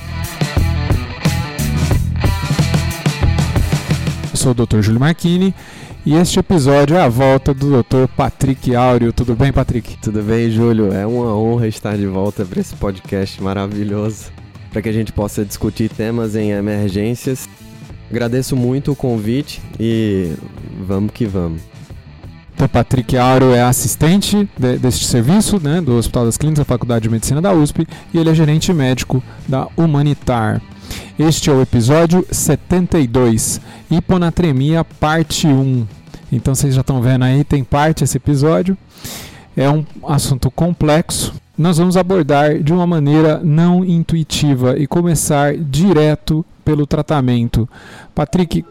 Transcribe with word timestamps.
Eu 4.30 4.36
sou 4.36 4.52
o 4.52 4.54
Dr. 4.54 4.82
Júlio 4.82 5.00
Marchini 5.00 5.54
e 6.09 6.14
este 6.14 6.38
episódio 6.38 6.96
é 6.96 7.02
a 7.02 7.09
volta 7.09 7.52
do 7.52 7.82
Dr. 7.82 8.09
Patrick 8.16 8.74
Áureo. 8.74 9.12
Tudo 9.12 9.36
bem, 9.36 9.52
Patrick? 9.52 9.98
Tudo 9.98 10.23
bem, 10.23 10.51
Júlio. 10.51 10.91
É 10.91 11.06
uma 11.06 11.37
honra 11.37 11.69
estar 11.69 11.98
de 11.98 12.06
volta 12.06 12.46
para 12.46 12.59
esse 12.59 12.74
podcast 12.77 13.42
maravilhoso, 13.42 14.32
para 14.73 14.80
que 14.80 14.88
a 14.88 14.92
gente 14.92 15.12
possa 15.12 15.45
discutir 15.45 15.91
temas 15.91 16.34
em 16.34 16.52
emergências. 16.52 17.46
Agradeço 18.10 18.56
muito 18.56 18.92
o 18.92 18.96
convite 18.96 19.60
e 19.79 20.32
vamos 20.80 21.12
que 21.12 21.27
vamos. 21.27 21.60
O 22.59 22.66
Patrick 22.66 23.15
Auro 23.15 23.52
é 23.52 23.60
assistente 23.60 24.48
de, 24.59 24.79
deste 24.79 25.04
serviço, 25.04 25.60
né, 25.62 25.82
do 25.82 25.95
Hospital 25.98 26.24
das 26.24 26.38
Clínicas 26.38 26.60
da 26.60 26.65
Faculdade 26.65 27.02
de 27.02 27.10
Medicina 27.10 27.43
da 27.43 27.52
USP, 27.52 27.87
e 28.15 28.18
ele 28.18 28.30
é 28.30 28.34
gerente 28.34 28.73
médico 28.73 29.23
da 29.46 29.68
Humanitar. 29.77 30.62
Este 31.18 31.51
é 31.51 31.52
o 31.52 31.60
episódio 31.60 32.27
72, 32.30 33.60
Hiponatremia, 33.90 34.82
parte 34.84 35.46
1. 35.46 35.98
Então 36.30 36.55
vocês 36.55 36.74
já 36.74 36.82
estão 36.82 37.00
vendo 37.00 37.24
aí, 37.24 37.45
tem 37.45 37.64
parte 37.64 38.05
esse 38.05 38.16
episódio. 38.16 38.77
É 39.56 39.68
um 39.68 39.84
assunto 40.06 40.51
complexo. 40.51 41.34
Nós 41.56 41.79
vamos 41.79 41.96
abordar 41.96 42.62
de 42.62 42.73
uma 42.73 42.87
maneira 42.87 43.40
não 43.43 43.84
intuitiva 43.84 44.79
e 44.79 44.87
começar 44.87 45.56
direto 45.56 46.45
pelo 46.65 46.87
tratamento. 46.87 47.68
Patrick, 48.15 48.65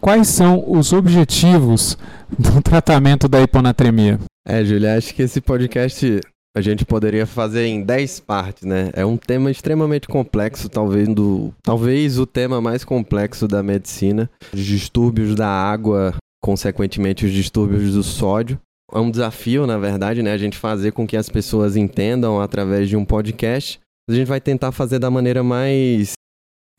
quais 0.00 0.28
são 0.28 0.64
os 0.66 0.92
objetivos 0.92 1.96
do 2.38 2.60
tratamento 2.62 3.28
da 3.28 3.40
hiponatremia? 3.40 4.18
É, 4.46 4.64
Julia, 4.64 4.96
acho 4.96 5.14
que 5.14 5.22
esse 5.22 5.40
podcast 5.40 6.20
a 6.56 6.60
gente 6.60 6.84
poderia 6.84 7.24
fazer 7.24 7.66
em 7.66 7.82
10 7.82 8.20
partes, 8.20 8.64
né? 8.64 8.90
É 8.92 9.06
um 9.06 9.16
tema 9.16 9.50
extremamente 9.50 10.08
complexo, 10.08 10.68
talvez, 10.68 11.08
do, 11.08 11.54
talvez 11.62 12.18
o 12.18 12.26
tema 12.26 12.60
mais 12.60 12.84
complexo 12.84 13.46
da 13.46 13.62
medicina. 13.62 14.28
Os 14.52 14.60
distúrbios 14.60 15.34
da 15.34 15.48
água 15.48 16.14
consequentemente 16.42 17.26
os 17.26 17.32
distúrbios 17.32 17.94
do 17.94 18.02
sódio. 18.02 18.60
É 18.92 18.98
um 18.98 19.10
desafio, 19.10 19.66
na 19.66 19.76
verdade, 19.78 20.22
né, 20.22 20.32
a 20.32 20.38
gente 20.38 20.56
fazer 20.56 20.92
com 20.92 21.06
que 21.06 21.16
as 21.16 21.28
pessoas 21.28 21.76
entendam 21.76 22.40
através 22.40 22.88
de 22.88 22.96
um 22.96 23.04
podcast. 23.04 23.78
A 24.08 24.14
gente 24.14 24.26
vai 24.26 24.40
tentar 24.40 24.72
fazer 24.72 24.98
da 24.98 25.10
maneira 25.10 25.42
mais 25.42 26.12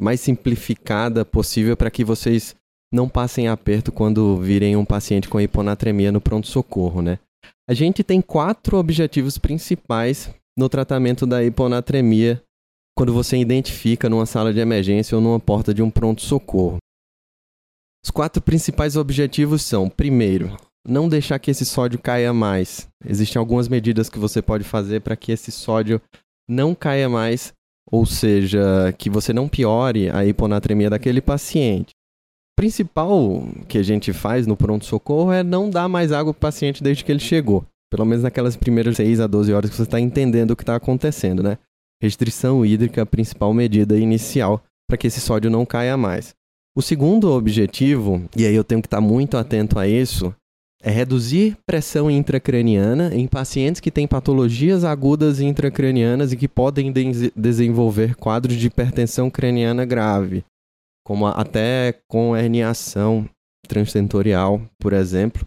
mais 0.02 0.22
simplificada 0.22 1.26
possível 1.26 1.76
para 1.76 1.92
que 1.92 2.06
vocês 2.06 2.56
não 2.92 3.08
passem 3.08 3.48
aperto 3.48 3.92
quando 3.92 4.38
virem 4.38 4.76
um 4.76 4.86
paciente 4.86 5.28
com 5.28 5.40
hiponatremia 5.40 6.12
no 6.12 6.22
pronto-socorro, 6.22 7.02
né? 7.02 7.20
A 7.70 7.74
gente 7.74 8.04
tem 8.04 8.22
quatro 8.22 8.78
objetivos 8.78 9.38
principais 9.38 10.34
no 10.58 10.68
tratamento 10.68 11.28
da 11.28 11.44
hiponatremia 11.44 12.42
quando 12.98 13.14
você 13.14 13.38
identifica 13.38 14.10
numa 14.10 14.26
sala 14.26 14.52
de 14.52 14.60
emergência 14.60 15.16
ou 15.16 15.22
numa 15.22 15.40
porta 15.40 15.74
de 15.74 15.84
um 15.84 15.92
pronto-socorro. 15.92 16.78
Os 18.04 18.12
quatro 18.12 18.42
principais 18.42 18.96
objetivos 18.96 19.62
são: 19.62 19.90
primeiro, 19.90 20.56
não 20.88 21.10
deixar 21.10 21.40
que 21.40 21.52
esse 21.52 21.66
sódio 21.66 22.00
caia 22.00 22.34
mais. 22.34 22.88
Existem 23.06 23.40
algumas 23.40 23.68
medidas 23.68 24.10
que 24.10 24.20
você 24.20 24.42
pode 24.42 24.64
fazer 24.64 25.02
para 25.02 25.16
que 25.16 25.32
esse 25.32 25.52
sódio 25.52 26.02
não 26.50 26.74
caia 26.74 27.08
mais, 27.08 27.54
ou 27.92 28.06
seja, 28.06 28.94
que 28.98 29.10
você 29.10 29.34
não 29.34 29.48
piore 29.48 30.10
a 30.10 30.26
hiponatremia 30.26 30.90
daquele 30.90 31.22
paciente. 31.22 31.92
O 31.92 32.62
principal 32.62 33.44
que 33.68 33.78
a 33.78 33.84
gente 33.84 34.12
faz 34.12 34.48
no 34.48 34.58
pronto-socorro 34.58 35.32
é 35.32 35.44
não 35.44 35.70
dar 35.70 35.88
mais 35.88 36.12
água 36.12 36.34
para 36.34 36.40
o 36.40 36.42
paciente 36.42 36.84
desde 36.84 37.06
que 37.06 37.12
ele 37.12 37.20
chegou. 37.20 37.64
Pelo 37.92 38.06
menos 38.06 38.24
naquelas 38.24 38.56
primeiras 38.56 38.98
6 38.98 39.20
a 39.20 39.28
12 39.28 39.54
horas 39.54 39.70
que 39.70 39.76
você 39.76 39.84
está 39.84 40.00
entendendo 40.00 40.52
o 40.52 40.56
que 40.56 40.64
está 40.64 40.76
acontecendo, 40.76 41.42
né? 41.42 41.58
Restrição 42.02 42.66
hídrica 42.66 43.02
é 43.02 43.04
a 43.04 43.06
principal 43.06 43.54
medida 43.54 43.98
inicial 43.98 44.64
para 44.88 44.98
que 44.98 45.08
esse 45.08 45.20
sódio 45.20 45.50
não 45.50 45.66
caia 45.66 45.98
mais. 45.98 46.36
O 46.80 46.82
segundo 46.82 47.30
objetivo, 47.34 48.24
e 48.38 48.46
aí 48.46 48.56
eu 48.56 48.64
tenho 48.64 48.82
que 48.82 48.88
estar 48.88 49.02
muito 49.02 49.36
atento 49.36 49.78
a 49.78 49.86
isso, 49.86 50.34
é 50.82 50.90
reduzir 50.90 51.58
pressão 51.66 52.10
intracraniana 52.10 53.14
em 53.14 53.28
pacientes 53.28 53.82
que 53.82 53.92
têm 53.92 54.08
patologias 54.08 54.86
agudas 54.86 55.42
intracranianas 55.42 56.32
e 56.32 56.38
que 56.38 56.48
podem 56.48 56.90
de 56.90 57.34
desenvolver 57.36 58.16
quadros 58.16 58.56
de 58.56 58.68
hipertensão 58.68 59.30
craniana 59.30 59.84
grave, 59.84 60.46
como 61.06 61.28
até 61.28 62.00
com 62.08 62.34
herniação 62.34 63.30
transtentorial, 63.68 64.62
por 64.80 64.94
exemplo. 64.94 65.44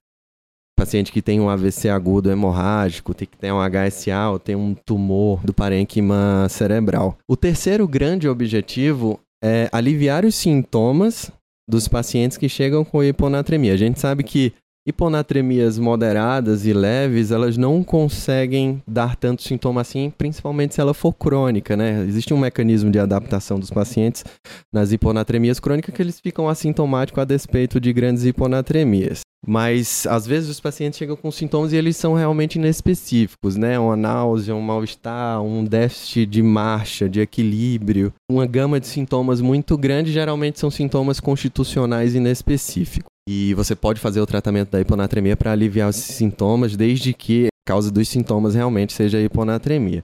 Paciente 0.78 1.10
que 1.10 1.22
tem 1.22 1.40
um 1.40 1.48
AVC 1.48 1.88
agudo 1.88 2.30
hemorrágico, 2.30 3.14
tem 3.14 3.26
que 3.26 3.38
ter 3.38 3.50
um 3.50 3.58
HSA 3.58 4.28
ou 4.28 4.38
tem 4.38 4.54
um 4.54 4.74
tumor 4.74 5.40
do 5.42 5.54
parênquima 5.54 6.46
cerebral. 6.50 7.16
O 7.26 7.38
terceiro 7.38 7.88
grande 7.88 8.28
objetivo 8.28 9.18
é 9.42 9.68
aliviar 9.72 10.24
os 10.24 10.34
sintomas 10.34 11.30
dos 11.68 11.88
pacientes 11.88 12.38
que 12.38 12.48
chegam 12.48 12.84
com 12.84 13.02
hiponatremia. 13.02 13.74
A 13.74 13.76
gente 13.76 13.98
sabe 13.98 14.22
que 14.22 14.52
hiponatremias 14.86 15.78
moderadas 15.78 16.66
e 16.66 16.72
leves, 16.72 17.30
elas 17.30 17.56
não 17.56 17.84
conseguem 17.84 18.82
dar 18.86 19.16
tanto 19.16 19.42
sintoma 19.42 19.80
assim, 19.80 20.12
principalmente 20.16 20.74
se 20.74 20.80
ela 20.80 20.92
for 20.92 21.12
crônica, 21.12 21.76
né? 21.76 22.04
Existe 22.06 22.34
um 22.34 22.38
mecanismo 22.38 22.90
de 22.90 22.98
adaptação 22.98 23.58
dos 23.60 23.70
pacientes 23.70 24.24
nas 24.72 24.90
hiponatremias 24.90 25.60
crônicas 25.60 25.94
que 25.94 26.02
eles 26.02 26.18
ficam 26.18 26.48
assintomáticos 26.48 27.22
a 27.22 27.24
despeito 27.24 27.80
de 27.80 27.92
grandes 27.92 28.24
hiponatremias. 28.24 29.20
Mas 29.44 30.06
às 30.06 30.24
vezes 30.24 30.48
os 30.48 30.60
pacientes 30.60 30.98
chegam 30.98 31.16
com 31.16 31.30
sintomas 31.30 31.72
e 31.72 31.76
eles 31.76 31.96
são 31.96 32.14
realmente 32.14 32.56
inespecíficos, 32.56 33.56
né? 33.56 33.78
Uma 33.78 33.96
náusea, 33.96 34.54
um 34.54 34.60
mal-estar, 34.60 35.42
um 35.42 35.64
déficit 35.64 36.26
de 36.26 36.42
marcha, 36.42 37.08
de 37.08 37.20
equilíbrio, 37.20 38.12
uma 38.30 38.46
gama 38.46 38.78
de 38.78 38.86
sintomas 38.86 39.40
muito 39.40 39.76
grande, 39.76 40.12
geralmente 40.12 40.60
são 40.60 40.70
sintomas 40.70 41.18
constitucionais 41.18 42.14
inespecíficos. 42.14 43.11
E 43.28 43.54
você 43.54 43.76
pode 43.76 44.00
fazer 44.00 44.20
o 44.20 44.26
tratamento 44.26 44.70
da 44.70 44.80
hiponatremia 44.80 45.36
para 45.36 45.52
aliviar 45.52 45.90
esses 45.90 46.16
sintomas, 46.16 46.76
desde 46.76 47.14
que 47.14 47.46
a 47.46 47.70
causa 47.70 47.90
dos 47.90 48.08
sintomas 48.08 48.54
realmente 48.54 48.92
seja 48.92 49.18
a 49.18 49.22
hiponatremia. 49.22 50.00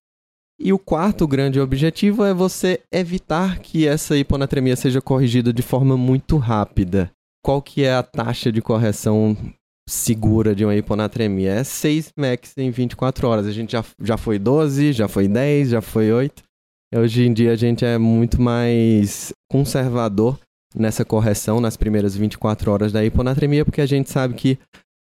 E 0.60 0.72
o 0.72 0.78
quarto 0.78 1.26
grande 1.26 1.60
objetivo 1.60 2.24
é 2.24 2.34
você 2.34 2.80
evitar 2.92 3.58
que 3.60 3.86
essa 3.86 4.16
hiponatremia 4.16 4.74
seja 4.76 5.00
corrigida 5.00 5.52
de 5.52 5.62
forma 5.62 5.96
muito 5.96 6.36
rápida. 6.36 7.10
Qual 7.44 7.62
que 7.62 7.84
é 7.84 7.94
a 7.94 8.02
taxa 8.02 8.50
de 8.50 8.60
correção 8.60 9.36
segura 9.88 10.54
de 10.54 10.64
uma 10.64 10.74
hiponatremia? 10.74 11.52
É 11.52 11.64
6 11.64 12.10
max 12.18 12.52
em 12.56 12.70
24 12.70 13.28
horas. 13.28 13.46
A 13.46 13.52
gente 13.52 13.72
já, 13.72 13.84
já 14.00 14.16
foi 14.16 14.38
12, 14.38 14.92
já 14.92 15.06
foi 15.06 15.28
10, 15.28 15.70
já 15.70 15.80
foi 15.80 16.12
8. 16.12 16.42
Hoje 16.94 17.24
em 17.24 17.32
dia 17.32 17.52
a 17.52 17.56
gente 17.56 17.84
é 17.84 17.98
muito 17.98 18.40
mais 18.40 19.32
conservador 19.50 20.38
nessa 20.74 21.04
correção 21.04 21.60
nas 21.60 21.76
primeiras 21.76 22.16
24 22.16 22.70
horas 22.70 22.92
da 22.92 23.04
hiponatremia, 23.04 23.64
porque 23.64 23.80
a 23.80 23.86
gente 23.86 24.10
sabe 24.10 24.34
que 24.34 24.58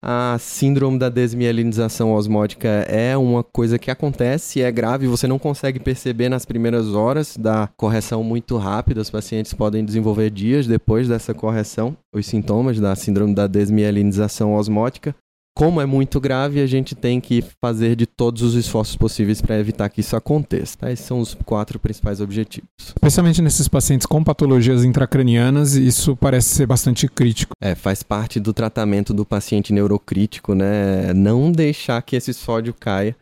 a 0.06 0.36
síndrome 0.38 0.98
da 0.98 1.08
desmielinização 1.08 2.12
osmótica 2.12 2.68
é 2.68 3.16
uma 3.16 3.42
coisa 3.42 3.78
que 3.78 3.90
acontece, 3.90 4.60
é 4.60 4.70
grave, 4.70 5.06
você 5.06 5.26
não 5.26 5.38
consegue 5.38 5.80
perceber 5.80 6.28
nas 6.28 6.44
primeiras 6.44 6.88
horas 6.88 7.38
da 7.38 7.70
correção 7.74 8.22
muito 8.22 8.58
rápida. 8.58 9.00
Os 9.00 9.08
pacientes 9.08 9.54
podem 9.54 9.82
desenvolver 9.82 10.28
dias 10.28 10.66
depois 10.66 11.08
dessa 11.08 11.32
correção 11.32 11.96
os 12.14 12.26
sintomas 12.26 12.78
da 12.78 12.94
síndrome 12.94 13.34
da 13.34 13.46
desmielinização 13.46 14.54
osmótica 14.54 15.16
como 15.56 15.80
é 15.80 15.86
muito 15.86 16.20
grave, 16.20 16.60
a 16.60 16.66
gente 16.66 16.96
tem 16.96 17.20
que 17.20 17.44
fazer 17.60 17.94
de 17.94 18.06
todos 18.06 18.42
os 18.42 18.54
esforços 18.54 18.96
possíveis 18.96 19.40
para 19.40 19.58
evitar 19.58 19.88
que 19.88 20.00
isso 20.00 20.16
aconteça. 20.16 20.76
Tá? 20.78 20.90
Esses 20.90 21.06
são 21.06 21.20
os 21.20 21.34
quatro 21.34 21.78
principais 21.78 22.20
objetivos. 22.20 22.68
Especialmente 22.80 23.40
nesses 23.40 23.68
pacientes 23.68 24.04
com 24.04 24.24
patologias 24.24 24.84
intracranianas, 24.84 25.74
isso 25.74 26.16
parece 26.16 26.48
ser 26.48 26.66
bastante 26.66 27.06
crítico. 27.06 27.52
É, 27.62 27.76
faz 27.76 28.02
parte 28.02 28.40
do 28.40 28.52
tratamento 28.52 29.14
do 29.14 29.24
paciente 29.24 29.72
neurocrítico, 29.72 30.54
né? 30.54 31.12
Não 31.14 31.52
deixar 31.52 32.02
que 32.02 32.16
esse 32.16 32.34
sódio 32.34 32.74
caia. 32.74 33.16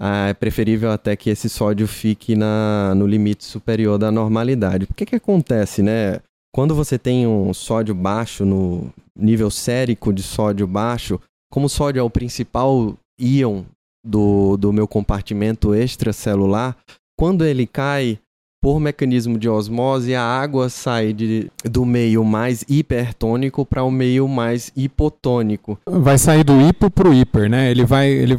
Ah, 0.00 0.28
é 0.28 0.34
preferível 0.34 0.90
até 0.90 1.16
que 1.16 1.30
esse 1.30 1.48
sódio 1.48 1.86
fique 1.88 2.36
na, 2.36 2.94
no 2.94 3.06
limite 3.06 3.44
superior 3.44 3.98
da 3.98 4.10
normalidade. 4.10 4.86
Por 4.86 4.94
que 4.94 5.04
que 5.04 5.16
acontece, 5.16 5.82
né? 5.82 6.20
Quando 6.54 6.74
você 6.74 6.98
tem 6.98 7.26
um 7.26 7.52
sódio 7.52 7.94
baixo, 7.94 8.44
no 8.44 8.92
nível 9.18 9.50
sérico 9.50 10.12
de 10.12 10.22
sódio 10.22 10.66
baixo, 10.66 11.18
como 11.52 11.66
o 11.66 11.68
sódio 11.68 12.00
é 12.00 12.02
o 12.02 12.08
principal 12.08 12.94
íon 13.20 13.64
do, 14.02 14.56
do 14.56 14.72
meu 14.72 14.88
compartimento 14.88 15.74
extracelular, 15.74 16.74
quando 17.14 17.44
ele 17.44 17.66
cai, 17.66 18.18
por 18.62 18.80
mecanismo 18.80 19.38
de 19.38 19.50
osmose, 19.50 20.14
a 20.14 20.22
água 20.22 20.70
sai 20.70 21.12
de, 21.12 21.50
do 21.62 21.84
meio 21.84 22.24
mais 22.24 22.64
hipertônico 22.66 23.66
para 23.66 23.84
o 23.84 23.90
meio 23.90 24.26
mais 24.26 24.72
hipotônico. 24.74 25.78
Vai 25.86 26.16
sair 26.16 26.42
do 26.42 26.58
hipo 26.58 26.90
para 26.90 27.10
o 27.10 27.12
hiper, 27.12 27.50
né? 27.50 27.70
Ele 27.70 27.84
vai, 27.84 28.08
ele, 28.08 28.34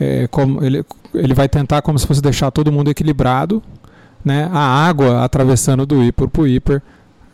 é, 0.00 0.26
como, 0.28 0.64
ele, 0.64 0.82
ele 1.12 1.34
vai 1.34 1.50
tentar 1.50 1.82
como 1.82 1.98
se 1.98 2.06
fosse 2.06 2.22
deixar 2.22 2.50
todo 2.50 2.72
mundo 2.72 2.90
equilibrado, 2.90 3.62
né, 4.24 4.48
a 4.50 4.86
água 4.86 5.22
atravessando 5.22 5.84
do 5.84 6.02
hiper 6.02 6.28
para 6.28 6.42
o 6.42 6.48
hiper, 6.48 6.80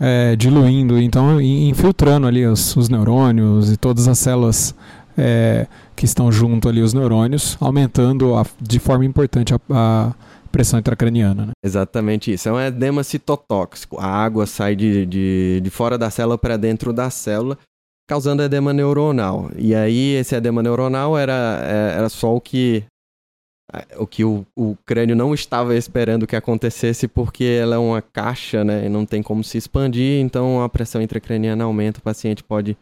é, 0.00 0.34
diluindo, 0.34 0.98
então 0.98 1.38
infiltrando 1.40 2.26
ali 2.26 2.46
os, 2.46 2.74
os, 2.74 2.88
neurônios 2.88 3.70
e 3.70 3.76
todas 3.76 4.08
as 4.08 4.18
células 4.18 4.74
é, 5.20 5.66
que 5.94 6.06
estão 6.06 6.32
junto 6.32 6.68
ali, 6.68 6.80
os 6.80 6.94
neurônios, 6.94 7.58
aumentando 7.60 8.34
a, 8.34 8.46
de 8.60 8.78
forma 8.78 9.04
importante 9.04 9.52
a, 9.52 9.60
a 9.70 10.14
pressão 10.50 10.78
intracraniana. 10.78 11.46
Né? 11.46 11.52
Exatamente 11.62 12.32
isso. 12.32 12.48
É 12.48 12.52
um 12.52 12.60
edema 12.60 13.04
citotóxico. 13.04 13.98
A 14.00 14.06
água 14.06 14.46
sai 14.46 14.74
de, 14.74 15.04
de, 15.04 15.60
de 15.62 15.70
fora 15.70 15.98
da 15.98 16.10
célula 16.10 16.38
para 16.38 16.56
dentro 16.56 16.92
da 16.92 17.10
célula, 17.10 17.58
causando 18.08 18.42
edema 18.42 18.72
neuronal. 18.72 19.50
E 19.56 19.74
aí, 19.74 20.14
esse 20.14 20.34
edema 20.34 20.62
neuronal 20.62 21.18
era, 21.18 21.60
é, 21.62 21.98
era 21.98 22.08
só 22.08 22.34
o 22.34 22.40
que 22.40 22.84
o 23.96 24.04
que 24.04 24.24
o, 24.24 24.44
o 24.56 24.76
crânio 24.84 25.14
não 25.14 25.32
estava 25.32 25.76
esperando 25.76 26.26
que 26.26 26.34
acontecesse 26.34 27.06
porque 27.06 27.44
ela 27.44 27.76
é 27.76 27.78
uma 27.78 28.02
caixa, 28.02 28.64
né, 28.64 28.86
e 28.86 28.88
não 28.88 29.06
tem 29.06 29.22
como 29.22 29.44
se 29.44 29.56
expandir, 29.56 30.20
então 30.20 30.60
a 30.60 30.68
pressão 30.68 31.00
intracraniana 31.00 31.62
aumenta, 31.62 32.00
o 32.00 32.02
paciente 32.02 32.42
pode 32.42 32.76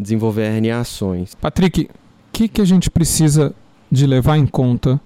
desenvolver 0.00 0.42
herniações. 0.42 1.34
Patrick, 1.34 1.82
o 1.82 1.88
que, 2.32 2.48
que 2.48 2.60
a 2.60 2.64
gente 2.64 2.90
precisa 2.90 3.54
de 3.90 4.06
levar 4.06 4.36
em 4.36 4.46
conta 4.46 5.00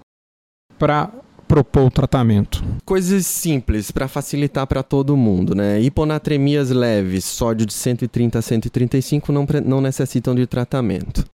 para 0.77 1.11
propor 1.47 1.85
o 1.85 1.91
tratamento? 1.91 2.63
Coisas 2.85 3.25
simples 3.25 3.91
para 3.91 4.07
facilitar 4.07 4.65
para 4.67 4.83
todo 4.83 5.17
mundo, 5.17 5.55
né? 5.55 5.79
Hiponatremias 5.81 6.69
leves, 6.69 7.25
sódio 7.25 7.65
de 7.65 7.73
130 7.73 8.39
a 8.39 8.41
135 8.41 9.31
não, 9.31 9.45
não 9.65 9.81
necessitam 9.81 10.35
de 10.35 10.45
tratamento. 10.45 11.25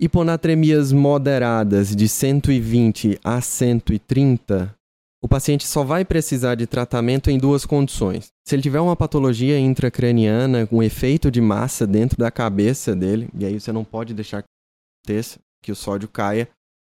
Hiponatremias 0.00 0.92
moderadas 0.92 1.94
de 1.94 2.08
120 2.08 3.20
a 3.22 3.40
130, 3.40 4.74
o 5.22 5.28
paciente 5.28 5.66
só 5.66 5.84
vai 5.84 6.04
precisar 6.04 6.56
de 6.56 6.66
tratamento 6.66 7.30
em 7.30 7.38
duas 7.38 7.64
condições. 7.64 8.32
Se 8.44 8.56
ele 8.56 8.62
tiver 8.62 8.80
uma 8.80 8.96
patologia 8.96 9.56
intracraniana 9.58 10.66
com 10.66 10.82
efeito 10.82 11.30
de 11.30 11.40
massa 11.40 11.86
dentro 11.86 12.18
da 12.18 12.30
cabeça 12.30 12.94
dele, 12.94 13.28
e 13.38 13.46
aí 13.46 13.58
você 13.58 13.70
não 13.70 13.84
pode 13.84 14.12
deixar 14.12 14.42
que 15.62 15.70
o 15.70 15.76
sódio 15.76 16.08
caia, 16.08 16.48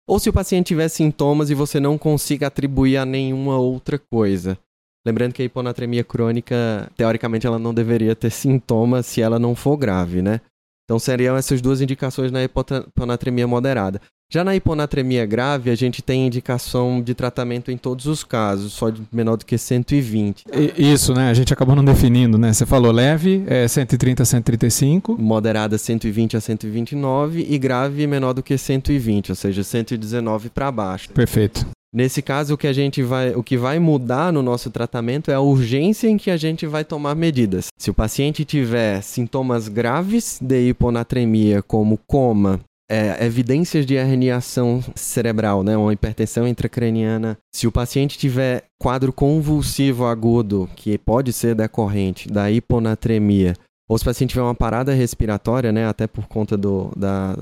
ou 0.06 0.20
se 0.20 0.30
o 0.30 0.34
paciente 0.34 0.68
tiver 0.68 0.90
sintomas 0.90 1.50
e 1.50 1.56
você 1.56 1.80
não 1.80 1.98
consiga 1.98 2.48
atribuir 2.48 2.98
a 2.98 3.06
nenhuma 3.06 3.58
outra 3.58 3.98
coisa. 3.98 4.58
Lembrando 5.06 5.34
que 5.34 5.42
a 5.42 5.46
hiponatremia 5.46 6.04
crônica, 6.04 6.92
teoricamente, 6.98 7.48
ela 7.48 7.58
não 7.58 7.74
deveria 7.74 8.14
ter 8.14 8.30
sintomas 8.30 9.06
se 9.06 9.22
ela 9.22 9.40
não 9.40 9.56
for 9.56 9.78
grave, 9.78 10.22
né? 10.22 10.42
Então 10.84 11.00
seriam 11.00 11.36
essas 11.36 11.62
duas 11.62 11.80
indicações 11.82 12.32
na 12.32 12.44
hiponatremia 12.44 13.48
moderada. 13.48 14.02
Já 14.30 14.44
na 14.44 14.54
hiponatremia 14.54 15.26
grave, 15.26 15.70
a 15.70 15.76
gente 15.76 16.02
tem 16.02 16.28
indicação 16.28 17.02
de 17.02 17.16
tratamento 17.16 17.72
em 17.72 17.78
todos 17.78 18.08
os 18.08 18.26
casos, 18.26 18.74
só 18.74 18.90
de 18.90 19.02
menor 19.10 19.38
do 19.38 19.46
que 19.46 19.58
120. 19.58 20.44
Isso, 20.78 21.14
né? 21.14 21.30
A 21.30 21.34
gente 21.34 21.54
acabou 21.54 21.74
não 21.74 21.86
definindo, 21.86 22.38
né? 22.38 22.52
Você 22.52 22.66
falou 22.66 22.92
leve, 22.92 23.46
é 23.48 23.66
130 23.66 24.24
a 24.24 24.26
135. 24.26 25.18
Moderada, 25.18 25.78
120 25.78 26.36
a 26.36 26.42
129. 26.42 27.48
E 27.50 27.58
grave, 27.58 28.06
menor 28.06 28.34
do 28.34 28.44
que 28.44 28.58
120, 28.58 29.30
ou 29.30 29.36
seja, 29.36 29.64
119 29.64 30.50
para 30.50 30.70
baixo. 30.74 31.10
Perfeito. 31.12 31.66
Nesse 31.96 32.22
caso, 32.22 32.56
o 32.56 32.58
que 32.58 32.68
a 32.68 32.74
gente 32.74 33.02
vai, 33.02 33.34
o 33.34 33.42
que 33.42 33.56
vai 33.56 33.80
mudar 33.80 34.34
no 34.34 34.44
nosso 34.44 34.70
tratamento 34.70 35.32
é 35.32 35.36
a 35.36 35.40
urgência 35.40 36.10
em 36.10 36.18
que 36.18 36.30
a 36.30 36.36
gente 36.36 36.68
vai 36.68 36.84
tomar 36.84 37.16
medidas. 37.16 37.68
Se 37.80 37.90
o 37.90 37.94
paciente 37.94 38.44
tiver 38.44 39.02
sintomas 39.02 39.70
graves 39.70 40.38
de 40.42 40.68
hiponatremia, 40.68 41.62
como 41.62 41.98
coma, 42.06 42.60
é, 42.90 43.26
evidências 43.26 43.86
de 43.86 43.96
herniação 43.96 44.82
cerebral, 44.96 45.64
né, 45.64 45.76
uma 45.76 45.94
hipertensão 45.94 46.48
intracraniana. 46.48 47.38
Se 47.54 47.68
o 47.68 47.72
paciente 47.72 48.18
tiver 48.18 48.64
quadro 48.80 49.12
convulsivo 49.12 50.06
agudo, 50.06 50.70
que 50.76 50.98
pode 50.98 51.34
ser 51.34 51.56
decorrente 51.56 52.30
da 52.30 52.50
hiponatremia, 52.50 53.54
ou 53.90 53.98
se 53.98 54.04
o 54.04 54.06
paciente 54.06 54.32
tiver 54.32 54.44
uma 54.44 54.56
parada 54.56 54.94
respiratória, 54.94 55.72
né, 55.72 55.86
até 55.88 56.08
por 56.08 56.28
conta 56.28 56.58
do, 56.58 56.92
da, 56.96 57.36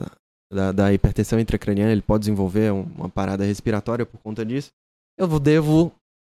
da, 0.51 0.71
da 0.71 0.93
hipertensão 0.93 1.39
intracraniana, 1.39 1.91
ele 1.91 2.01
pode 2.01 2.21
desenvolver 2.21 2.71
uma 2.71 3.09
parada 3.09 3.43
respiratória 3.45 4.05
por 4.05 4.19
conta 4.19 4.45
disso, 4.45 4.69
eu 5.17 5.39
devo 5.39 5.91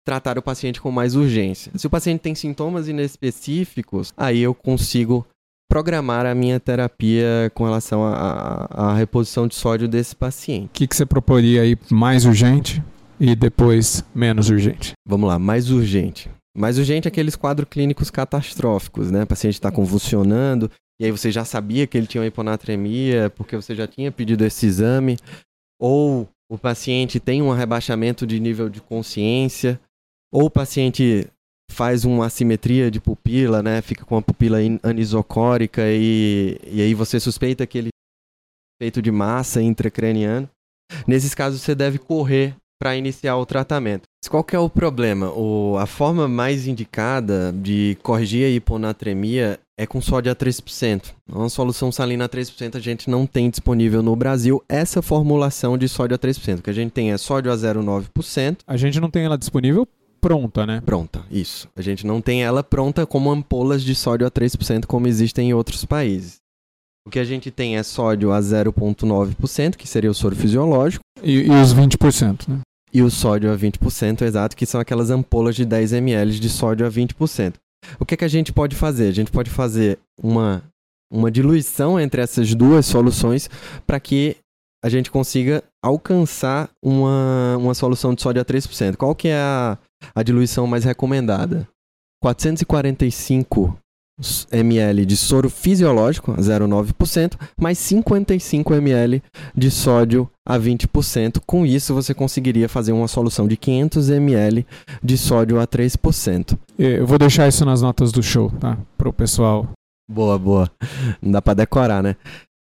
tratar 0.06 0.38
o 0.38 0.42
paciente 0.42 0.80
com 0.80 0.89
mais 0.89 1.15
urgência. 1.15 1.71
Se 1.75 1.86
o 1.86 1.89
paciente 1.89 2.21
tem 2.21 2.33
sintomas 2.33 2.88
inespecíficos, 2.88 4.13
aí 4.15 4.39
eu 4.39 4.54
consigo 4.54 5.25
programar 5.69 6.25
a 6.25 6.34
minha 6.34 6.60
terapia 6.60 7.52
com 7.54 7.66
relação 7.66 8.02
à 8.06 8.94
reposição 8.96 9.48
de 9.48 9.56
sódio 9.56 9.88
desse 9.88 10.16
paciente. 10.16 10.66
O 10.66 10.69
que, 10.69 10.88
que 10.88 10.96
você 10.96 11.06
proporia 11.06 11.62
aí 11.62 11.78
mais 11.92 12.25
urgente 12.25 12.81
e 13.19 13.36
depois 13.36 14.04
menos 14.16 14.50
urgente? 14.50 14.94
Vamos 15.08 15.28
lá, 15.28 15.38
mais 15.38 15.69
urgente. 15.69 16.30
Mais 16.58 16.78
urgente 16.78 17.08
é 17.08 17.10
aqueles 17.10 17.36
quadros 17.36 17.69
clínicos 17.69 18.10
catastróficos, 18.10 19.12
né? 19.12 19.24
O 19.24 19.28
paciente 19.28 19.56
está 19.56 19.72
convulsionando, 19.72 20.72
e 21.00 21.06
aí 21.06 21.12
você 21.12 21.31
já 21.31 21.46
sabia 21.46 21.86
que 21.86 21.98
ele 21.98 22.08
tinha 22.08 22.22
uma 22.22 22.28
hiponatremia 22.28 23.30
porque 23.36 23.56
você 23.56 23.75
já 23.75 23.86
tinha 23.86 24.12
pedido 24.12 24.44
esse 24.44 24.66
exame, 24.66 25.18
ou 25.80 26.28
o 26.50 26.58
paciente 26.58 27.19
tem 27.19 27.42
um 27.42 27.52
rebaixamento 27.52 28.25
de 28.25 28.40
nível 28.40 28.69
de 28.69 28.81
consciência, 28.81 29.80
ou 30.31 30.46
o 30.46 30.50
paciente 30.50 31.28
faz 31.72 32.06
uma 32.06 32.25
assimetria 32.25 32.90
de 32.90 33.00
pupila, 33.00 33.62
né? 33.62 33.81
Fica 33.81 34.06
com 34.06 34.18
a 34.18 34.22
pupila 34.22 34.58
anisocórica 34.84 35.84
e, 35.86 36.60
e 36.66 36.81
aí 36.81 36.94
você 36.94 37.19
suspeita 37.19 37.68
que 37.68 37.78
ele 37.78 37.90
é 37.90 38.84
feito 38.84 39.02
de 39.02 39.12
massa 39.12 39.62
intracraniana. 39.62 40.50
Nesses 41.06 41.36
casos 41.36 41.62
você 41.62 41.75
deve 41.75 41.98
correr 41.98 42.56
para 42.80 42.96
iniciar 42.96 43.36
o 43.38 43.46
tratamento. 43.46 44.04
Qual 44.30 44.44
que 44.44 44.56
é 44.56 44.60
o 44.60 44.69
problema? 44.69 45.31
O, 45.31 45.78
a 45.78 45.86
forma 45.86 46.28
mais 46.28 46.68
indicada 46.68 47.54
de 47.54 47.98
corrigir 48.04 48.46
a 48.46 48.50
hiponatremia 48.50 49.60
é 49.80 49.88
com 49.88 50.02
sódio 50.02 50.31
a 50.31 50.36
3%. 50.36 51.14
Uma 51.30 51.50
solução 51.50 51.92
salina 51.92 52.25
a 52.25 52.30
3% 52.30 52.75
a 52.75 52.80
gente 52.80 53.10
não 53.10 53.25
tem 53.25 53.50
disponível 53.50 54.04
no 54.04 54.16
Brasil 54.16 54.62
essa 54.68 55.02
formulação 55.02 55.78
de 55.78 55.88
sódio 55.88 56.16
a 56.16 56.19
3%. 56.19 56.60
O 56.60 56.62
que 56.62 56.69
a 56.69 56.74
gente 56.74 56.92
tem 56.92 57.12
é 57.12 57.18
sódio 57.18 57.52
a 57.52 57.56
0,9%. 57.56 58.58
A 58.68 58.75
gente 58.75 59.00
não 59.00 59.10
tem 59.10 59.24
ela 59.24 59.38
disponível 59.38 59.88
pronta, 60.19 60.66
né? 60.66 60.81
Pronta, 60.86 61.24
isso. 61.31 61.68
A 61.75 61.81
gente 61.81 62.06
não 62.06 62.22
tem 62.22 62.44
ela 62.44 62.64
pronta 62.64 63.06
como 63.06 63.31
ampolas 63.31 63.84
de 63.84 63.96
sódio 63.96 64.25
a 64.28 64.31
3%, 64.31 64.86
como 64.86 65.08
existem 65.08 65.50
em 65.50 65.54
outros 65.54 65.86
países. 65.86 66.38
O 67.08 67.10
que 67.10 67.19
a 67.19 67.24
gente 67.24 67.50
tem 67.50 67.78
é 67.78 67.84
sódio 67.84 68.34
a 68.34 68.40
0,9%, 68.40 69.75
que 69.78 69.88
seria 69.88 70.12
o 70.12 70.14
soro 70.14 70.36
fisiológico. 70.36 71.02
E, 71.24 71.44
e 71.44 71.50
os 71.50 71.74
20%, 71.74 72.50
né? 72.50 72.59
E 72.94 73.02
o 73.02 73.09
sódio 73.09 73.52
a 73.52 73.57
20%, 73.57 74.24
exato, 74.24 74.57
que 74.57 74.66
são 74.66 74.81
aquelas 74.81 75.09
ampolas 75.09 75.56
de 75.56 75.66
10 75.66 75.94
ml 75.94 76.40
de 76.40 76.50
sódio 76.50 76.86
a 76.86 76.90
20%. 76.90 77.54
O 78.00 78.06
que, 78.06 78.14
é 78.14 78.18
que 78.18 78.26
a 78.26 78.30
gente 78.30 78.52
pode 78.52 78.76
fazer? 78.76 79.07
A 79.07 79.12
gente 79.12 79.31
pode 79.31 79.50
fazer 79.50 80.00
uma, 80.21 80.64
uma 81.12 81.31
diluição 81.31 82.00
entre 82.00 82.21
essas 82.21 82.54
duas 82.54 82.86
soluções 82.86 83.50
para 83.86 84.00
que 84.00 84.36
a 84.83 84.90
gente 84.90 85.09
consiga 85.09 85.64
alcançar 85.83 86.69
uma, 86.83 87.57
uma 87.57 87.74
solução 87.74 88.14
de 88.14 88.21
sódio 88.21 88.42
a 88.42 88.45
3%. 88.45 88.95
Qual 88.95 89.16
que 89.16 89.30
é 89.30 89.38
a, 89.38 89.78
a 90.16 90.23
diluição 90.23 90.68
mais 90.68 90.83
recomendada. 90.83 91.68
445 92.21 93.77
ml 94.51 95.06
de 95.06 95.16
soro 95.16 95.49
fisiológico, 95.49 96.33
0,9%, 96.33 97.35
mais 97.59 97.77
55 97.77 98.73
ml 98.73 99.21
de 99.56 99.69
sódio 99.69 100.30
a 100.45 100.57
20%. 100.57 101.39
Com 101.45 101.66
isso, 101.66 101.94
você 101.94 102.13
conseguiria 102.13 102.68
fazer 102.68 102.92
uma 102.94 103.07
solução 103.07 103.47
de 103.47 103.56
500 103.56 104.09
ml 104.09 104.66
de 105.04 105.18
sódio 105.18 105.59
a 105.59 105.68
3%. 105.68 106.57
Eu 106.77 107.06
vou 107.06 107.19
deixar 107.19 107.47
isso 107.47 107.63
nas 107.63 107.81
notas 107.81 108.11
do 108.11 108.23
show, 108.23 108.49
tá? 108.59 108.77
Para 108.97 109.09
o 109.09 109.13
pessoal. 109.13 109.69
Boa, 110.09 110.39
boa. 110.39 110.71
Não 111.21 111.31
dá 111.31 111.42
para 111.42 111.54
decorar, 111.54 112.01
né? 112.01 112.16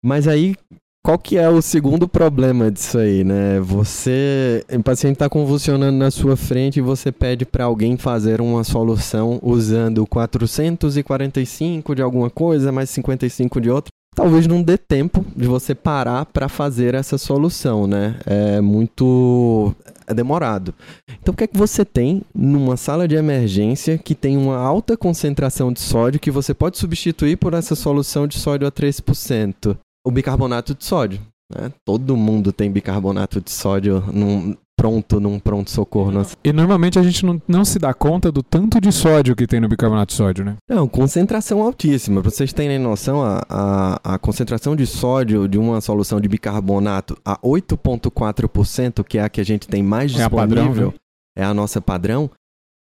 Mas 0.03 0.27
aí, 0.27 0.55
qual 1.03 1.17
que 1.17 1.37
é 1.37 1.47
o 1.49 1.61
segundo 1.61 2.07
problema 2.07 2.69
disso 2.69 2.97
aí, 2.97 3.23
né? 3.23 3.59
Você, 3.61 4.63
o 4.69 4.83
paciente 4.83 5.13
está 5.13 5.29
convulsionando 5.29 5.97
na 5.97 6.11
sua 6.11 6.35
frente 6.35 6.77
e 6.77 6.81
você 6.81 7.11
pede 7.11 7.45
para 7.45 7.63
alguém 7.63 7.95
fazer 7.97 8.41
uma 8.41 8.63
solução 8.63 9.39
usando 9.41 10.05
445 10.05 11.95
de 11.95 12.01
alguma 12.01 12.29
coisa, 12.29 12.71
mais 12.71 12.89
55 12.89 13.61
de 13.61 13.69
outra. 13.69 13.89
Talvez 14.13 14.47
não 14.47 14.61
dê 14.63 14.77
tempo 14.77 15.23
de 15.35 15.47
você 15.47 15.75
parar 15.75 16.25
para 16.25 16.49
fazer 16.49 16.95
essa 16.95 17.17
solução, 17.17 17.85
né? 17.85 18.15
É 18.25 18.59
muito 18.59 19.73
é 20.07 20.13
demorado. 20.13 20.73
Então, 21.21 21.33
o 21.33 21.37
que 21.37 21.43
é 21.43 21.47
que 21.47 21.57
você 21.57 21.85
tem 21.85 22.23
numa 22.33 22.77
sala 22.77 23.07
de 23.07 23.15
emergência 23.15 23.97
que 23.97 24.15
tem 24.15 24.37
uma 24.37 24.57
alta 24.57 24.97
concentração 24.97 25.71
de 25.71 25.81
sódio 25.81 26.19
que 26.19 26.31
você 26.31 26.53
pode 26.53 26.77
substituir 26.77 27.37
por 27.37 27.53
essa 27.53 27.75
solução 27.75 28.25
de 28.25 28.39
sódio 28.39 28.67
a 28.67 28.71
3%? 28.71 29.77
O 30.07 30.11
bicarbonato 30.11 30.73
de 30.73 30.85
sódio. 30.85 31.19
Né? 31.53 31.71
Todo 31.85 32.15
mundo 32.15 32.53
tem 32.53 32.71
bicarbonato 32.71 33.41
de 33.41 33.51
sódio 33.51 34.01
num, 34.11 34.55
pronto 34.77 35.19
num 35.19 35.37
pronto-socorro. 35.37 36.11
E 36.43 36.53
normalmente 36.53 36.97
a 36.97 37.03
gente 37.03 37.25
não, 37.25 37.41
não 37.45 37.65
se 37.65 37.77
dá 37.77 37.93
conta 37.93 38.31
do 38.31 38.41
tanto 38.41 38.79
de 38.79 38.89
sódio 38.91 39.35
que 39.35 39.45
tem 39.45 39.59
no 39.59 39.67
bicarbonato 39.67 40.11
de 40.11 40.17
sódio, 40.17 40.45
né? 40.45 40.55
Não, 40.69 40.87
concentração 40.87 41.61
altíssima. 41.61 42.21
Para 42.21 42.31
vocês 42.31 42.53
terem 42.53 42.79
noção, 42.79 43.21
a, 43.21 43.41
a, 43.49 44.15
a, 44.15 44.19
concentração 44.19 44.77
de 44.77 44.85
sódio 44.85 45.45
de 45.45 45.57
uma 45.57 45.81
solução 45.81 46.21
de 46.21 46.29
bicarbonato 46.29 47.17
a 47.25 47.37
8,4%, 47.39 49.03
que 49.03 49.17
é 49.17 49.23
a 49.23 49.29
que 49.29 49.41
a 49.41 49.45
gente 49.45 49.67
tem 49.67 49.83
mais 49.83 50.11
disponível, 50.11 50.37
é 50.37 50.45
a, 50.45 50.71
padrão, 50.71 50.91
né? 50.91 50.93
é 51.37 51.43
a 51.43 51.53
nossa 51.53 51.81
padrão, 51.81 52.29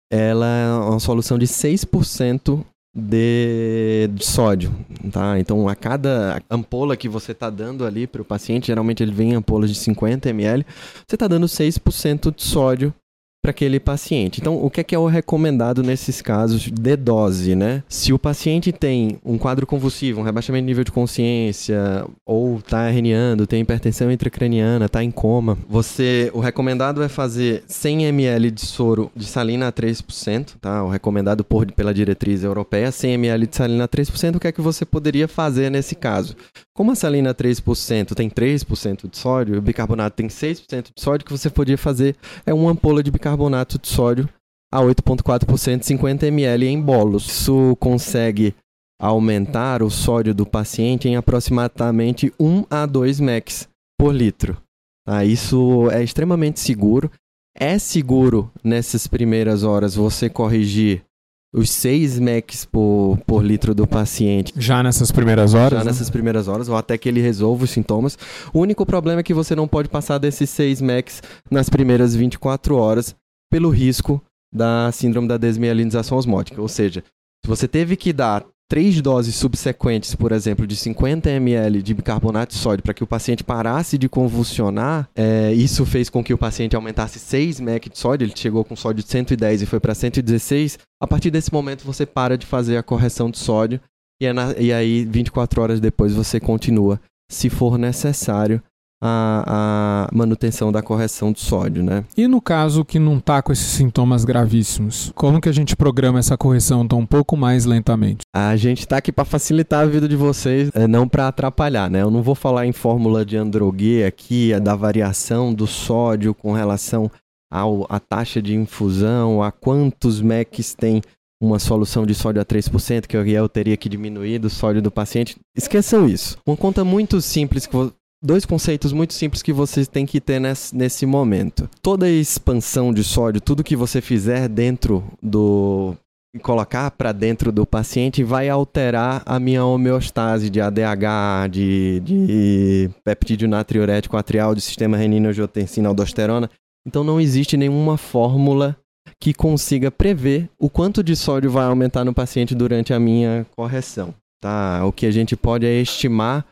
ela 0.10 0.48
é 0.48 0.74
uma 0.90 1.00
solução 1.00 1.38
de 1.38 1.48
6% 1.48 2.64
de, 2.94 4.10
de, 4.14 4.26
sódio, 4.26 4.74
tá? 5.12 5.40
Então, 5.40 5.70
a 5.70 5.76
cada 5.76 6.42
ampola 6.50 6.98
que 6.98 7.08
você 7.08 7.32
está 7.32 7.50
dando 7.50 7.86
ali 7.86 8.08
para 8.08 8.22
o 8.22 8.26
paciente, 8.26 8.68
geralmente 8.68 9.04
ele 9.04 9.12
vem 9.12 9.32
em 9.32 9.36
ampolas 9.36 9.70
de 9.70 9.76
50 9.78 10.30
ml, 10.30 10.66
você 11.08 11.16
está 11.16 11.28
dando 11.28 11.46
6% 11.46 12.36
de 12.36 12.44
sódio 12.44 12.94
para 13.42 13.52
aquele 13.52 13.80
paciente. 13.80 14.42
Então, 14.42 14.64
o 14.64 14.70
que 14.70 14.82
é, 14.82 14.84
que 14.84 14.94
é 14.94 15.00
o 15.00 15.06
recomendado 15.06 15.82
nesses 15.82 16.22
casos 16.22 16.62
de 16.62 16.96
dose, 16.96 17.56
né? 17.56 17.84
Se 17.88 18.12
o 18.12 18.20
paciente 18.20 18.72
tem 18.72 19.18
um 19.24 19.38
quadro 19.38 19.66
convulsivo, 19.66 20.20
um 20.20 20.24
rebaixamento 20.24 20.64
de 20.64 20.68
nível 20.68 20.84
de 20.84 20.92
consciência, 20.92 22.06
ou 22.26 22.58
está 22.58 22.90
herniando, 22.90 23.48
tem 23.48 23.62
hipertensão 23.62 24.12
intracraniana, 24.12 24.86
está 24.86 25.04
em 25.04 25.12
coma, 25.12 25.58
você, 25.70 26.30
o 26.34 26.40
recomendado 26.40 27.02
é 27.02 27.08
fazer 27.08 27.64
100 27.68 28.06
ml 28.06 28.52
de 28.52 28.66
soro 28.66 29.10
de 29.16 29.26
salina 29.26 29.70
a 29.70 29.72
3%, 29.72 30.56
tá? 30.60 30.84
O 30.84 30.90
recomendado 30.90 31.44
por, 31.44 31.72
pela 31.72 31.94
diretriz 31.94 32.44
europeia, 32.44 32.92
100 32.92 33.14
ml 33.14 33.48
de 33.48 33.56
salina 33.56 33.86
a 33.86 33.88
3%, 33.88 34.36
o 34.36 34.40
que 34.40 34.48
é 34.48 34.52
que 34.52 34.62
você 34.62 34.86
poderia 34.86 35.28
fazer 35.28 35.72
nesse 35.72 35.96
caso? 35.96 36.36
Como 36.74 36.92
a 36.92 36.96
salina 36.96 37.34
3% 37.34 38.14
tem 38.14 38.30
3% 38.30 39.10
de 39.10 39.18
sódio, 39.18 39.58
o 39.58 39.62
bicarbonato 39.62 40.16
tem 40.16 40.28
6% 40.28 40.88
de 40.96 41.02
sódio, 41.02 41.24
o 41.24 41.26
que 41.26 41.38
você 41.38 41.50
podia 41.50 41.78
fazer 41.78 42.16
é 42.46 42.54
uma 42.54 42.72
ampola 42.72 43.04
de 43.04 43.12
bicarbonato 43.12 43.29
de 43.36 43.88
sódio 43.88 44.30
a 44.72 44.80
8,4%, 44.80 45.84
50 45.84 46.28
ml 46.28 46.68
em 46.68 46.82
bolos. 46.82 47.26
Isso 47.26 47.76
consegue 47.80 48.56
aumentar 49.02 49.82
o 49.82 49.90
sódio 49.90 50.34
do 50.34 50.46
paciente 50.46 51.08
em 51.08 51.16
aproximadamente 51.16 52.34
1 52.40 52.66
a 52.70 52.86
2 52.86 53.20
mEq 53.20 53.68
por 53.98 54.14
litro. 54.14 54.58
Tá? 55.06 55.24
Isso 55.24 55.90
é 55.92 56.04
extremamente 56.04 56.60
seguro. 56.60 57.10
É 57.58 57.80
seguro 57.80 58.52
nessas 58.64 59.08
primeiras 59.08 59.64
horas 59.64 59.96
você 59.96 60.30
corrigir 60.30 61.04
os 61.54 61.70
6 61.72 62.20
MECs 62.20 62.66
por, 62.66 63.18
por 63.26 63.44
litro 63.44 63.74
do 63.74 63.88
paciente. 63.88 64.54
Já 64.56 64.84
nessas 64.84 65.12
primeiras 65.12 65.54
horas? 65.54 65.80
Já 65.80 65.80
né? 65.80 65.86
nessas 65.86 66.10
primeiras 66.10 66.48
horas, 66.48 66.70
ou 66.70 66.76
até 66.76 66.98
que 66.98 67.10
ele 67.10 67.22
resolva 67.22 67.64
os 67.64 67.72
sintomas. 67.72 68.18
O 68.54 68.60
único 68.60 68.86
problema 68.86 69.22
é 69.22 69.24
que 69.24 69.34
você 69.34 69.56
não 69.56 69.68
pode 69.68 69.90
passar 69.90 70.18
desses 70.18 70.50
6 70.52 70.82
MECs 70.82 71.22
nas 71.50 71.70
primeiras 71.70 72.16
24 72.16 72.76
horas 72.76 73.16
pelo 73.52 73.70
risco 73.70 74.22
da 74.54 74.92
síndrome 74.92 75.28
da 75.28 75.38
desmielinização 75.38 76.18
osmótica. 76.18 76.62
Ou 76.62 76.68
seja, 76.68 77.04
se 77.44 77.50
você 77.50 77.68
teve 77.68 77.96
que 77.96 78.14
dar 78.14 78.46
três 78.70 79.02
doses 79.02 79.36
subsequentes, 79.36 80.14
por 80.14 80.32
exemplo, 80.32 80.68
de 80.68 80.76
50 80.76 81.28
ml 81.28 81.82
de 81.82 81.94
bicarbonato 81.96 82.54
de 82.54 82.62
sódio 82.62 82.84
para 82.84 82.94
que 82.94 83.04
o 83.04 83.08
paciente 83.08 83.44
parasse 83.44 83.98
de 83.98 84.08
convulsionar, 84.08 85.10
é, 85.16 85.52
isso 85.52 85.86
fez 85.88 86.08
com 86.08 86.24
que 86.24 86.34
o 86.34 86.38
paciente 86.38 86.76
aumentasse 86.76 87.18
6 87.18 87.60
mEq 87.60 87.90
de 87.90 87.98
sódio, 87.98 88.26
ele 88.26 88.34
chegou 88.36 88.64
com 88.64 88.76
sódio 88.76 89.04
de 89.04 89.10
110 89.10 89.64
e 89.64 89.66
foi 89.66 89.80
para 89.80 89.96
116. 89.96 90.78
A 91.02 91.08
partir 91.08 91.32
desse 91.32 91.52
momento 91.52 91.84
você 91.84 92.06
para 92.06 92.38
de 92.38 92.46
fazer 92.46 92.78
a 92.78 92.84
correção 92.84 93.32
de 93.32 93.40
sódio 93.40 93.82
e, 94.22 94.26
é 94.28 94.34
na, 94.34 94.54
e 94.58 94.72
aí 94.72 95.04
24 95.04 95.62
horas 95.62 95.80
depois 95.80 96.14
você 96.14 96.40
continua, 96.40 97.02
se 97.32 97.50
for 97.50 97.78
necessário, 97.78 98.62
a, 99.02 100.08
a, 100.12 100.16
manutenção 100.16 100.72
da 100.72 100.82
correção 100.82 101.32
do 101.32 101.40
sódio, 101.40 101.84
né? 101.84 102.04
E 102.18 102.28
no 102.28 102.42
caso 102.42 102.84
que 102.84 103.00
não 103.00 103.18
está 103.18 103.42
com 103.42 103.52
esses 103.52 103.68
sintomas 103.68 104.26
gravíssimos, 104.26 105.12
como 105.16 105.40
que 105.40 105.50
a 105.50 105.54
gente 105.54 105.76
programa 105.76 106.20
essa 106.20 106.38
correção 106.38 106.88
tão 106.88 107.00
um 107.00 107.06
pouco 107.06 107.38
mais 107.38 107.66
lentamente? 107.66 108.20
A 108.36 108.56
gente 108.56 108.80
está 108.80 108.98
aqui 108.98 109.12
para 109.12 109.26
facilitar 109.26 109.82
a 109.82 109.86
vida 109.86 110.08
de 110.08 110.16
vocês, 110.16 110.70
é, 110.74 110.88
não 110.88 111.08
para 111.08 111.28
atrapalhar, 111.28 111.90
né? 111.90 112.02
Eu 112.02 112.12
não 112.12 112.22
vou 112.22 112.36
falar 112.36 112.66
em 112.66 112.74
fórmula 112.74 113.26
de 113.26 113.38
Androguet 113.38 114.04
aqui, 114.04 114.52
é 114.52 114.60
da 114.60 114.76
variação 114.76 115.54
do 115.54 115.66
sódio 115.66 116.34
com 116.34 116.52
relação 116.52 117.10
à 117.52 118.00
taxa 118.00 118.42
de 118.42 118.54
infusão, 118.54 119.42
a 119.42 119.52
quantos 119.52 120.22
MECs 120.22 120.76
tem 120.76 121.02
uma 121.42 121.58
solução 121.58 122.06
de 122.06 122.14
sódio 122.14 122.42
a 122.42 122.46
3%, 122.46 123.08
que 123.08 123.16
eu 123.16 123.50
teria 123.50 123.78
que 123.78 123.88
diminuir 123.88 124.40
do 124.40 124.50
sódio 124.50 124.82
do 124.82 124.92
paciente. 124.92 125.38
Esqueçam 125.56 126.08
isso. 126.08 126.38
Uma 126.46 126.58
conta 126.58 126.84
muito 126.84 127.22
simples 127.22 127.66
que 127.66 127.76
dois 128.22 128.46
conceitos 128.46 128.92
muito 128.92 129.14
simples 129.14 129.42
que 129.42 129.54
vocês 129.54 129.88
têm 129.88 130.06
que 130.06 130.20
ter 130.20 130.40
nesse, 130.40 130.76
nesse 130.76 131.06
momento. 131.06 131.70
Toda 131.82 132.10
expansão 132.10 132.94
de 132.94 133.04
sódio, 133.04 133.42
tudo 133.42 133.64
que 133.64 133.76
você 133.76 134.02
fizer 134.02 134.48
dentro 134.48 135.04
do 135.22 135.96
colocar 136.44 136.92
para 136.92 137.12
dentro 137.12 137.52
do 137.52 137.66
paciente 137.66 138.24
vai 138.24 138.48
alterar 138.50 139.24
a 139.26 139.40
minha 139.40 139.66
homeostase 139.66 140.48
de 140.48 140.62
ADH, 140.62 141.50
de, 141.50 142.00
de 142.02 142.90
peptídeo 143.04 143.48
natriurético 143.48 144.16
atrial, 144.16 144.54
de 144.54 144.62
sistema 144.62 144.96
renina-angiotensina 144.96 145.90
aldosterona. 145.90 146.50
Então 146.88 147.04
não 147.04 147.20
existe 147.20 147.58
nenhuma 147.58 147.98
fórmula 147.98 148.78
que 149.20 149.34
consiga 149.34 149.90
prever 149.90 150.50
o 150.60 150.70
quanto 150.70 151.04
de 151.04 151.16
sódio 151.16 151.50
vai 151.50 151.66
aumentar 151.66 152.06
no 152.06 152.14
paciente 152.14 152.54
durante 152.54 152.94
a 152.94 153.00
minha 153.00 153.46
correção. 153.56 154.14
Tá? 154.40 154.86
O 154.86 154.92
que 154.92 155.08
a 155.08 155.12
gente 155.12 155.36
pode 155.36 155.66
é 155.66 155.82
estimar 155.82 156.46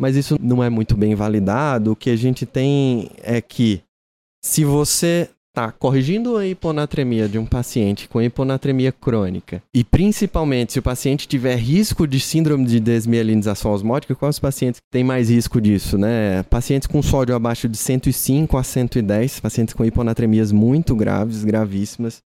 mas 0.00 0.16
isso 0.16 0.36
não 0.40 0.62
é 0.62 0.70
muito 0.70 0.96
bem 0.96 1.14
validado. 1.14 1.92
O 1.92 1.96
que 1.96 2.10
a 2.10 2.16
gente 2.16 2.44
tem 2.46 3.10
é 3.22 3.40
que 3.40 3.82
se 4.42 4.64
você 4.64 5.28
está 5.54 5.70
corrigindo 5.70 6.36
a 6.36 6.44
hiponatremia 6.44 7.28
de 7.28 7.38
um 7.38 7.46
paciente 7.46 8.08
com 8.08 8.20
hiponatremia 8.20 8.90
crônica, 8.90 9.62
e 9.72 9.84
principalmente 9.84 10.72
se 10.72 10.80
o 10.80 10.82
paciente 10.82 11.28
tiver 11.28 11.54
risco 11.54 12.08
de 12.08 12.18
síndrome 12.18 12.66
de 12.66 12.80
desmielinização 12.80 13.70
osmótica, 13.70 14.16
quais 14.16 14.34
os 14.34 14.40
pacientes 14.40 14.80
que 14.80 14.86
têm 14.90 15.04
mais 15.04 15.30
risco 15.30 15.60
disso, 15.60 15.96
né? 15.96 16.42
Pacientes 16.50 16.88
com 16.88 17.00
sódio 17.00 17.36
abaixo 17.36 17.68
de 17.68 17.76
105 17.76 18.56
a 18.58 18.64
110, 18.64 19.38
pacientes 19.38 19.74
com 19.74 19.84
hiponatremias 19.84 20.50
muito 20.50 20.96
graves, 20.96 21.44
gravíssimas, 21.44 22.20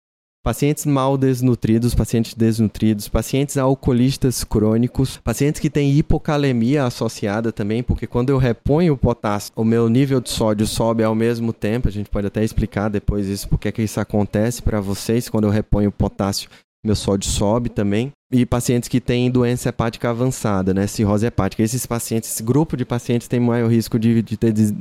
pacientes 0.46 0.86
mal 0.86 1.18
desnutridos, 1.18 1.96
pacientes 1.96 2.36
desnutridos, 2.36 3.08
pacientes 3.08 3.58
alcoolistas 3.58 4.44
crônicos, 4.44 5.18
pacientes 5.24 5.60
que 5.60 5.72
têm 5.72 5.92
hipocalemia 5.98 6.86
associada 6.86 7.52
também, 7.52 7.82
porque 7.82 8.06
quando 8.06 8.30
eu 8.30 8.38
reponho 8.38 8.94
o 8.94 8.98
potássio, 8.98 9.52
o 9.56 9.64
meu 9.64 9.90
nível 9.90 10.22
de 10.22 10.30
sódio 10.30 10.68
sobe 10.68 11.04
ao 11.04 11.16
mesmo 11.16 11.52
tempo. 11.52 11.88
A 11.88 11.92
gente 11.92 12.12
pode 12.12 12.28
até 12.28 12.44
explicar 12.44 12.90
depois 12.90 13.26
isso, 13.26 13.50
porque 13.50 13.70
é 13.70 13.72
que 13.72 13.82
isso 13.82 14.00
acontece 14.00 14.62
para 14.62 14.80
vocês. 14.80 15.28
Quando 15.28 15.46
eu 15.46 15.50
reponho 15.50 15.90
o 15.90 15.92
potássio, 15.92 16.48
meu 16.86 16.96
sódio 16.96 17.28
sobe 17.28 17.68
também. 17.68 18.12
E 18.32 18.46
pacientes 18.46 18.88
que 18.88 19.02
têm 19.02 19.32
doença 19.32 19.70
hepática 19.70 20.12
avançada, 20.12 20.76
né, 20.76 20.86
cirrose 20.86 21.26
hepática. 21.26 21.64
Esses 21.64 21.88
pacientes, 21.88 22.32
esse 22.32 22.44
grupo 22.44 22.78
de 22.78 22.86
pacientes 22.86 23.28
tem 23.28 23.40
maior 23.40 23.72
risco 23.72 23.98
de, 23.98 24.22
de 24.22 24.38
ter 24.38 24.54
de 24.54 24.72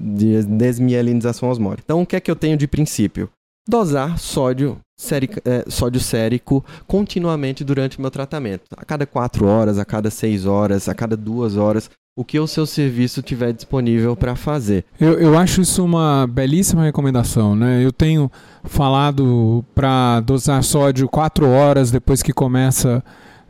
desmielinização 0.42 1.48
osmótica. 1.48 1.84
Então, 1.86 2.02
o 2.02 2.06
que 2.06 2.16
é 2.16 2.20
que 2.20 2.30
eu 2.30 2.36
tenho 2.36 2.58
de 2.58 2.68
princípio? 2.68 3.30
Dosar 3.66 4.18
sódio 4.18 4.78
sérico, 4.96 5.40
é, 5.44 5.64
sódio 5.68 6.00
sérico 6.00 6.64
continuamente 6.86 7.64
durante 7.64 7.98
o 7.98 8.00
meu 8.00 8.10
tratamento. 8.10 8.62
A 8.76 8.84
cada 8.84 9.06
4 9.06 9.46
horas, 9.46 9.78
a 9.78 9.84
cada 9.84 10.10
6 10.10 10.46
horas, 10.46 10.88
a 10.88 10.94
cada 10.94 11.16
2 11.16 11.56
horas, 11.56 11.90
o 12.16 12.24
que 12.24 12.38
o 12.38 12.46
seu 12.46 12.64
serviço 12.64 13.22
tiver 13.22 13.52
disponível 13.52 14.14
para 14.14 14.36
fazer. 14.36 14.84
Eu, 15.00 15.14
eu 15.14 15.36
acho 15.36 15.60
isso 15.60 15.84
uma 15.84 16.26
belíssima 16.28 16.84
recomendação. 16.84 17.56
Né? 17.56 17.84
Eu 17.84 17.90
tenho 17.90 18.30
falado 18.62 19.64
para 19.74 20.20
dosar 20.20 20.62
sódio 20.62 21.08
4 21.08 21.48
horas 21.48 21.90
depois 21.90 22.22
que 22.22 22.32
começa 22.32 23.02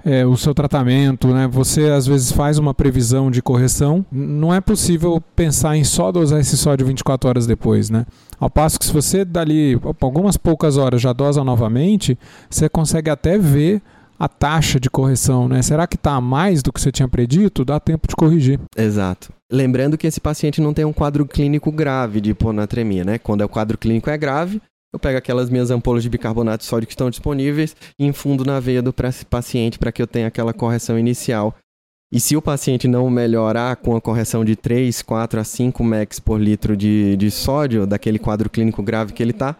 é, 0.04 0.24
o 0.26 0.36
seu 0.36 0.54
tratamento, 0.54 1.28
né? 1.28 1.48
Você 1.48 1.88
às 1.88 2.06
vezes 2.06 2.30
faz 2.30 2.58
uma 2.58 2.74
previsão 2.74 3.30
de 3.30 3.40
correção. 3.40 4.04
Não 4.12 4.52
é 4.52 4.60
possível 4.60 5.22
pensar 5.34 5.76
em 5.76 5.84
só 5.84 6.12
dosar 6.12 6.40
esse 6.40 6.56
sódio 6.58 6.86
24 6.86 7.28
horas 7.28 7.46
depois, 7.46 7.88
né? 7.88 8.04
Ao 8.44 8.50
passo 8.50 8.78
que 8.78 8.84
se 8.84 8.92
você 8.92 9.24
dali 9.24 9.80
algumas 10.02 10.36
poucas 10.36 10.76
horas 10.76 11.00
já 11.00 11.14
dosa 11.14 11.42
novamente, 11.42 12.18
você 12.50 12.68
consegue 12.68 13.08
até 13.08 13.38
ver 13.38 13.80
a 14.18 14.28
taxa 14.28 14.78
de 14.78 14.90
correção, 14.90 15.48
né? 15.48 15.62
Será 15.62 15.86
que 15.86 15.96
está 15.96 16.20
mais 16.20 16.62
do 16.62 16.70
que 16.70 16.78
você 16.78 16.92
tinha 16.92 17.08
predito? 17.08 17.64
Dá 17.64 17.80
tempo 17.80 18.06
de 18.06 18.14
corrigir. 18.14 18.60
Exato. 18.76 19.32
Lembrando 19.50 19.96
que 19.96 20.06
esse 20.06 20.20
paciente 20.20 20.60
não 20.60 20.74
tem 20.74 20.84
um 20.84 20.92
quadro 20.92 21.24
clínico 21.24 21.72
grave 21.72 22.20
de 22.20 22.32
hiponatremia, 22.32 23.02
né? 23.02 23.16
Quando 23.16 23.40
é 23.40 23.46
o 23.46 23.48
quadro 23.48 23.78
clínico 23.78 24.10
é 24.10 24.18
grave, 24.18 24.60
eu 24.92 24.98
pego 24.98 25.16
aquelas 25.16 25.48
minhas 25.48 25.70
ampolas 25.70 26.02
de 26.02 26.10
bicarbonato 26.10 26.58
de 26.58 26.68
sódio 26.68 26.86
que 26.86 26.92
estão 26.92 27.08
disponíveis 27.08 27.74
e 27.98 28.04
infundo 28.04 28.44
na 28.44 28.60
veia 28.60 28.82
do 28.82 28.94
paciente 29.30 29.78
para 29.78 29.90
que 29.90 30.02
eu 30.02 30.06
tenha 30.06 30.26
aquela 30.26 30.52
correção 30.52 30.98
inicial. 30.98 31.54
E 32.14 32.20
se 32.20 32.36
o 32.36 32.42
paciente 32.42 32.86
não 32.86 33.10
melhorar 33.10 33.74
com 33.74 33.96
a 33.96 34.00
correção 34.00 34.44
de 34.44 34.54
3, 34.54 35.02
4 35.02 35.40
a 35.40 35.42
5 35.42 35.82
mEq 35.82 36.20
por 36.20 36.40
litro 36.40 36.76
de, 36.76 37.16
de 37.16 37.28
sódio, 37.28 37.88
daquele 37.88 38.20
quadro 38.20 38.48
clínico 38.48 38.84
grave 38.84 39.12
que 39.12 39.20
ele 39.20 39.32
está, 39.32 39.56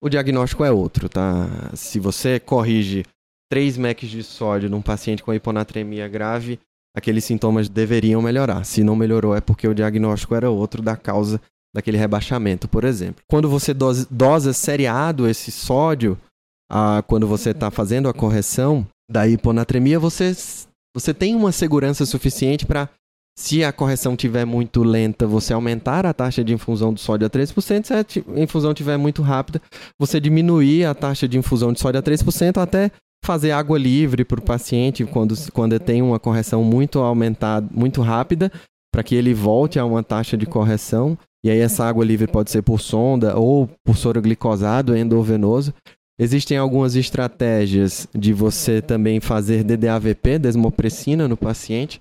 o 0.00 0.08
diagnóstico 0.08 0.64
é 0.64 0.70
outro, 0.70 1.08
tá? 1.08 1.48
Se 1.74 1.98
você 1.98 2.38
corrige 2.38 3.04
3 3.50 3.76
mEq 3.78 4.06
de 4.06 4.22
sódio 4.22 4.70
num 4.70 4.80
paciente 4.80 5.24
com 5.24 5.34
hiponatremia 5.34 6.06
grave, 6.06 6.60
aqueles 6.96 7.24
sintomas 7.24 7.68
deveriam 7.68 8.22
melhorar. 8.22 8.62
Se 8.62 8.84
não 8.84 8.94
melhorou, 8.94 9.34
é 9.34 9.40
porque 9.40 9.66
o 9.66 9.74
diagnóstico 9.74 10.36
era 10.36 10.48
outro 10.48 10.80
da 10.80 10.96
causa 10.96 11.40
daquele 11.74 11.98
rebaixamento, 11.98 12.68
por 12.68 12.84
exemplo. 12.84 13.24
Quando 13.28 13.48
você 13.48 13.74
dosa, 13.74 14.06
dosa 14.08 14.52
seriado 14.52 15.28
esse 15.28 15.50
sódio, 15.50 16.16
ah, 16.70 17.02
quando 17.08 17.26
você 17.26 17.50
está 17.50 17.72
fazendo 17.72 18.08
a 18.08 18.14
correção 18.14 18.86
da 19.10 19.26
hiponatremia, 19.26 19.98
você, 19.98 20.32
você 20.98 21.14
tem 21.14 21.34
uma 21.34 21.52
segurança 21.52 22.04
suficiente 22.04 22.66
para 22.66 22.88
Se 23.38 23.62
a 23.62 23.72
correção 23.72 24.16
tiver 24.16 24.44
muito 24.44 24.82
lenta, 24.82 25.24
você 25.24 25.52
aumentar 25.52 26.04
a 26.04 26.12
taxa 26.12 26.42
de 26.42 26.52
infusão 26.52 26.92
do 26.92 26.98
sódio 26.98 27.24
a 27.24 27.30
3%. 27.30 27.86
Se 27.86 27.94
a 27.94 28.40
infusão 28.40 28.74
tiver 28.74 28.96
muito 28.96 29.22
rápida, 29.22 29.62
você 29.96 30.18
diminuir 30.18 30.84
a 30.84 30.92
taxa 30.92 31.28
de 31.28 31.38
infusão 31.38 31.72
de 31.72 31.78
sódio 31.78 32.00
a 32.00 32.02
3% 32.02 32.60
até 32.60 32.90
fazer 33.24 33.52
água 33.52 33.78
livre 33.78 34.24
para 34.24 34.40
o 34.40 34.42
paciente 34.42 35.04
quando, 35.04 35.34
quando 35.52 35.78
tem 35.78 36.02
uma 36.02 36.18
correção 36.18 36.64
muito 36.64 36.98
aumentada, 36.98 37.68
muito 37.72 38.02
rápida, 38.02 38.50
para 38.92 39.04
que 39.04 39.14
ele 39.14 39.32
volte 39.32 39.78
a 39.78 39.84
uma 39.84 40.02
taxa 40.02 40.36
de 40.36 40.46
correção. 40.46 41.16
E 41.44 41.50
aí 41.50 41.60
essa 41.60 41.84
água 41.84 42.04
livre 42.04 42.26
pode 42.26 42.50
ser 42.50 42.62
por 42.62 42.80
sonda 42.80 43.38
ou 43.38 43.70
por 43.84 43.96
soro 43.96 44.20
glicosado 44.20 44.96
endovenoso. 44.96 45.72
Existem 46.18 46.58
algumas 46.58 46.96
estratégias 46.96 48.08
de 48.12 48.32
você 48.32 48.82
também 48.82 49.20
fazer 49.20 49.62
DDAVP, 49.62 50.38
desmopressina, 50.38 51.28
no 51.28 51.36
paciente, 51.36 52.00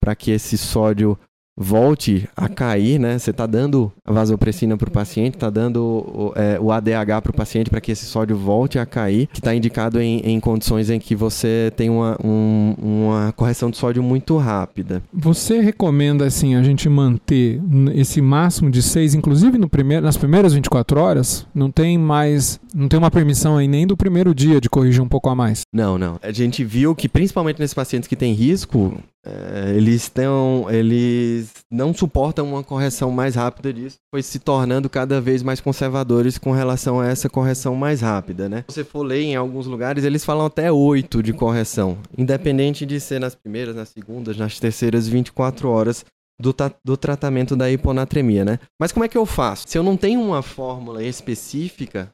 para 0.00 0.14
que 0.14 0.30
esse 0.30 0.56
sódio 0.56 1.18
volte 1.56 2.28
a 2.36 2.48
cair, 2.48 2.98
né? 2.98 3.18
Você 3.18 3.30
está 3.30 3.46
dando 3.46 3.90
a 4.04 4.12
vasopressina 4.12 4.76
para 4.76 4.88
o 4.88 4.92
paciente, 4.92 5.34
está 5.34 5.48
dando 5.48 5.82
o, 5.82 6.32
é, 6.36 6.58
o 6.60 6.70
ADH 6.70 7.22
para 7.22 7.30
o 7.30 7.34
paciente 7.34 7.70
para 7.70 7.80
que 7.80 7.92
esse 7.92 8.04
sódio 8.04 8.36
volte 8.36 8.78
a 8.78 8.84
cair, 8.84 9.26
que 9.32 9.40
está 9.40 9.54
indicado 9.54 10.00
em, 10.00 10.18
em, 10.20 10.38
condições 10.38 10.90
em 10.90 10.98
que 10.98 11.14
você 11.14 11.72
tem 11.74 11.88
uma, 11.88 12.16
um, 12.22 12.74
uma 12.78 13.32
correção 13.32 13.70
de 13.70 13.76
sódio 13.78 14.02
muito 14.02 14.36
rápida. 14.36 15.02
Você 15.12 15.60
recomenda, 15.60 16.26
assim, 16.26 16.54
a 16.54 16.62
gente 16.62 16.88
manter 16.88 17.60
esse 17.94 18.20
máximo 18.20 18.70
de 18.70 18.82
6, 18.82 19.14
inclusive 19.14 19.56
no 19.56 19.68
primeiro, 19.68 20.04
nas 20.04 20.16
primeiras 20.16 20.52
24 20.52 21.00
horas? 21.00 21.46
Não 21.54 21.70
tem 21.70 21.96
mais, 21.96 22.60
não 22.74 22.88
tem 22.88 22.98
uma 22.98 23.10
permissão 23.10 23.56
aí 23.56 23.66
nem 23.66 23.86
do 23.86 23.96
primeiro 23.96 24.34
dia 24.34 24.60
de 24.60 24.68
corrigir 24.68 25.02
um 25.02 25.08
pouco 25.08 25.30
a 25.30 25.34
mais? 25.34 25.62
Não, 25.72 25.96
não. 25.96 26.18
A 26.22 26.32
gente 26.32 26.62
viu 26.62 26.94
que, 26.94 27.08
principalmente 27.08 27.58
nesses 27.58 27.74
pacientes 27.74 28.08
que 28.08 28.16
têm 28.16 28.34
risco, 28.34 28.94
é, 29.24 29.72
eles, 29.74 30.08
tão, 30.08 30.66
eles 30.70 31.45
não 31.70 31.94
suportam 31.94 32.48
uma 32.48 32.62
correção 32.62 33.10
mais 33.10 33.34
rápida 33.34 33.72
disso, 33.72 33.96
foi 34.12 34.22
se 34.22 34.38
tornando 34.38 34.88
cada 34.88 35.20
vez 35.20 35.42
mais 35.42 35.60
conservadores 35.60 36.38
com 36.38 36.52
relação 36.52 37.00
a 37.00 37.06
essa 37.06 37.28
correção 37.28 37.74
mais 37.74 38.00
rápida, 38.00 38.48
né? 38.48 38.64
Se 38.68 38.74
você 38.74 38.84
for 38.84 39.02
ler 39.02 39.22
em 39.22 39.36
alguns 39.36 39.66
lugares, 39.66 40.04
eles 40.04 40.24
falam 40.24 40.46
até 40.46 40.70
8 40.70 41.22
de 41.22 41.32
correção, 41.32 41.98
independente 42.16 42.86
de 42.86 43.00
ser 43.00 43.20
nas 43.20 43.34
primeiras, 43.34 43.74
nas 43.74 43.88
segundas, 43.88 44.36
nas 44.36 44.58
terceiras 44.58 45.08
24 45.08 45.68
horas 45.68 46.04
do, 46.40 46.54
do 46.84 46.96
tratamento 46.96 47.56
da 47.56 47.70
hiponatremia, 47.70 48.44
né? 48.44 48.58
Mas 48.80 48.92
como 48.92 49.04
é 49.04 49.08
que 49.08 49.18
eu 49.18 49.26
faço? 49.26 49.64
Se 49.66 49.78
eu 49.78 49.82
não 49.82 49.96
tenho 49.96 50.20
uma 50.20 50.42
fórmula 50.42 51.02
específica 51.02 52.12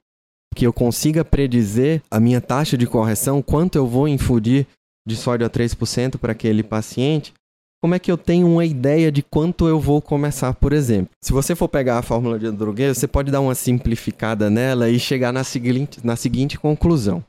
que 0.54 0.66
eu 0.66 0.72
consiga 0.72 1.24
predizer 1.24 2.02
a 2.10 2.20
minha 2.20 2.40
taxa 2.40 2.76
de 2.76 2.86
correção, 2.86 3.42
quanto 3.42 3.76
eu 3.76 3.86
vou 3.86 4.06
infundir 4.06 4.66
de 5.06 5.16
sódio 5.16 5.46
a 5.46 5.50
3% 5.50 6.18
para 6.18 6.32
aquele 6.32 6.62
paciente, 6.62 7.32
como 7.82 7.96
é 7.96 7.98
que 7.98 8.12
eu 8.12 8.16
tenho 8.16 8.46
uma 8.46 8.64
ideia 8.64 9.10
de 9.10 9.24
quanto 9.24 9.66
eu 9.66 9.80
vou 9.80 10.00
começar, 10.00 10.54
por 10.54 10.72
exemplo? 10.72 11.10
Se 11.20 11.32
você 11.32 11.56
for 11.56 11.68
pegar 11.68 11.98
a 11.98 12.02
fórmula 12.02 12.38
de 12.38 12.48
drogueiro, 12.52 12.94
você 12.94 13.08
pode 13.08 13.32
dar 13.32 13.40
uma 13.40 13.56
simplificada 13.56 14.48
nela 14.48 14.88
e 14.88 15.00
chegar 15.00 15.32
na 15.32 15.42
seguinte, 15.42 15.98
na 16.04 16.14
seguinte 16.14 16.56
conclusão. 16.56 17.24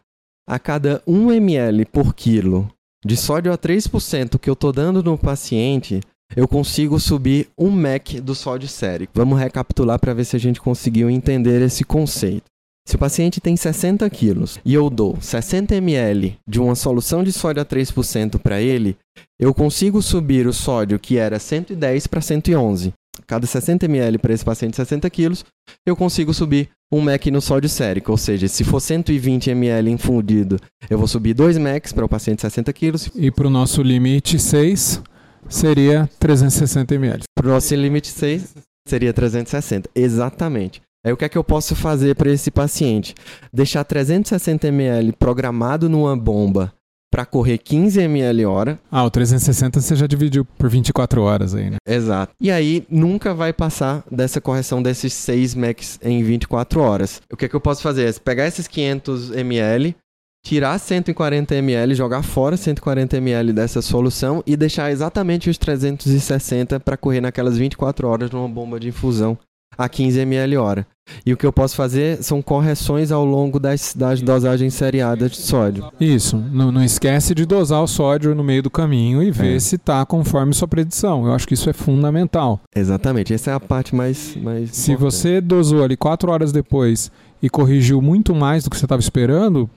A 0.48 0.60
cada 0.60 1.02
1 1.08 1.32
ml 1.32 1.86
por 1.86 2.14
quilo 2.14 2.70
de 3.04 3.18
sódio 3.18 3.52
a 3.52 3.58
3% 3.58 4.38
que 4.38 4.48
eu 4.48 4.54
estou 4.54 4.72
dando 4.72 5.02
no 5.02 5.18
paciente, 5.18 6.02
eu 6.36 6.48
consigo 6.48 7.00
subir 7.00 7.50
um 7.58 7.72
MEC 7.72 8.22
do 8.22 8.36
sódio 8.36 8.68
sérico. 8.68 9.14
Vamos 9.16 9.40
recapitular 9.40 10.00
para 10.00 10.14
ver 10.14 10.26
se 10.26 10.36
a 10.36 10.40
gente 10.40 10.62
conseguiu 10.62 11.10
entender 11.10 11.64
esse 11.64 11.84
conceito. 11.84 12.53
Se 12.86 12.96
o 12.96 13.00
paciente 13.00 13.40
tem 13.40 13.56
60 13.56 14.08
quilos 14.10 14.60
e 14.64 14.74
eu 14.74 14.90
dou 14.90 15.18
60 15.20 15.74
ml 15.76 16.38
de 16.48 16.60
uma 16.60 16.76
solução 16.76 17.24
de 17.24 17.32
sódio 17.32 17.62
a 17.62 17.66
3% 17.66 18.38
para 18.40 18.62
ele, 18.62 18.98
eu 19.40 19.54
consigo 19.54 20.02
subir 20.02 20.48
o 20.48 20.54
sódio 20.54 21.00
que 21.00 21.18
era 21.18 21.40
110 21.40 22.08
para 22.08 22.22
111. 22.22 22.94
Cada 23.26 23.48
60 23.48 23.86
ml 23.86 24.18
para 24.18 24.34
esse 24.34 24.44
paciente 24.44 24.72
de 24.72 24.78
60 24.78 25.10
quilos, 25.10 25.46
eu 25.86 25.96
consigo 25.96 26.34
subir 26.34 26.70
um 26.92 27.02
MEC 27.02 27.32
no 27.32 27.42
sódio 27.42 27.70
sérico, 27.70 28.12
ou 28.12 28.18
seja, 28.18 28.48
se 28.48 28.64
for 28.64 28.80
120 28.80 29.50
ml 29.50 29.90
infundido, 29.90 30.60
eu 30.90 30.98
vou 30.98 31.08
subir 31.08 31.34
2 31.34 31.58
MECs 31.58 31.94
para 31.94 32.06
o 32.06 32.10
paciente 32.10 32.38
de 32.38 32.42
60 32.42 32.74
quilos. 32.74 33.10
E 33.16 33.32
para 33.32 33.48
o 33.48 33.50
nosso 33.50 33.82
limite 33.82 34.38
6 34.38 35.02
seria 35.48 36.10
360 36.20 36.96
ml. 36.96 37.24
Para 37.36 37.48
o 37.48 37.50
nosso 37.52 37.74
limite 37.76 38.10
6 38.10 38.56
seria 38.88 39.14
360, 39.14 39.90
exatamente. 39.96 40.82
Aí 41.06 41.12
o 41.12 41.18
que 41.18 41.26
é 41.26 41.30
que 41.30 41.38
eu 41.38 41.44
posso 41.44 41.76
fazer 41.76 42.16
para 42.16 42.32
esse 42.32 42.50
paciente? 42.50 43.14
Deixar 43.52 43.84
360 43.84 44.68
ml 44.68 45.12
programado 45.12 45.90
numa 45.90 46.16
bomba 46.16 46.74
para 47.12 47.26
correr 47.26 47.58
15 47.58 48.02
ml 48.02 48.46
hora. 48.46 48.80
Ah, 48.90 49.04
o 49.04 49.12
360 49.12 49.82
você 49.82 49.96
já 49.96 50.08
dividiu 50.08 50.46
por 50.46 50.70
24 50.70 51.22
horas 51.22 51.54
aí, 51.54 51.70
né? 51.70 51.76
Exato. 51.86 52.34
E 52.42 52.50
aí 52.50 52.88
nunca 52.90 53.34
vai 53.34 53.52
passar 53.52 54.04
dessa 54.10 54.40
correção 54.40 54.82
desses 54.82 55.14
6 55.14 55.54
max 55.56 56.00
em 56.02 56.24
24 56.24 56.80
horas. 56.80 57.22
O 57.32 57.36
que 57.36 57.46
é 57.46 57.50
que 57.50 57.56
eu 57.56 57.62
posso 57.62 57.84
fazer? 57.84 58.10
É 58.10 58.14
pegar 58.14 58.48
esses 58.48 58.68
500 58.68 59.32
ml, 59.32 59.96
tirar 60.44 60.80
140 60.80 61.54
ml, 61.54 61.94
jogar 61.94 62.24
fora 62.24 62.58
140 62.58 63.18
ml 63.18 63.54
dessa 63.54 63.82
solução 63.82 64.42
e 64.48 64.56
deixar 64.56 64.90
exatamente 64.90 65.50
os 65.50 65.58
360 65.58 66.80
para 66.80 66.98
correr 66.98 67.22
naquelas 67.22 67.58
24 67.58 68.08
horas 68.08 68.32
numa 68.32 68.48
bomba 68.48 68.80
de 68.80 68.88
infusão 68.88 69.38
a 69.78 69.90
15 69.90 70.20
ml 70.20 70.58
hora. 70.58 70.88
E 71.26 71.34
o 71.34 71.38
que 71.38 71.46
eu 71.46 71.52
posso 71.52 71.76
fazer 71.76 72.24
são 72.24 72.42
correções 72.42 73.12
ao 73.12 73.26
longo 73.26 73.60
das, 73.60 73.94
das 73.94 74.22
dosagens 74.22 74.74
seriadas 74.74 75.32
de 75.32 75.38
sódio. 75.38 75.92
Isso. 76.00 76.38
Não, 76.38 76.72
não 76.72 76.84
esquece 76.84 77.36
de 77.36 77.46
dosar 77.46 77.84
o 77.84 77.88
sódio 77.88 78.34
no 78.34 78.44
meio 78.44 78.64
do 78.64 78.70
caminho 78.70 79.22
e 79.22 79.30
ver 79.30 79.58
é. 79.58 79.60
se 79.60 79.76
está 79.76 80.06
conforme 80.06 80.54
sua 80.54 80.68
predição. 80.68 81.26
Eu 81.26 81.34
acho 81.34 81.48
que 81.48 81.54
isso 81.54 81.70
é 81.70 81.74
fundamental. 81.74 82.62
Exatamente. 82.76 83.34
Essa 83.34 83.52
é 83.52 83.54
a 83.54 83.60
parte 83.60 83.94
mais. 83.94 84.36
mais 84.38 84.70
se 84.72 84.94
importante. 84.94 85.14
você 85.14 85.42
dosou 85.42 85.84
ali 85.84 85.98
quatro 85.98 86.32
horas 86.32 86.52
depois 86.52 87.12
e 87.42 87.50
corrigiu 87.50 88.02
muito 88.02 88.34
mais 88.34 88.64
do 88.64 88.70
que 88.70 88.78
você 88.78 88.86
estava 88.86 89.02
esperando, 89.02 89.70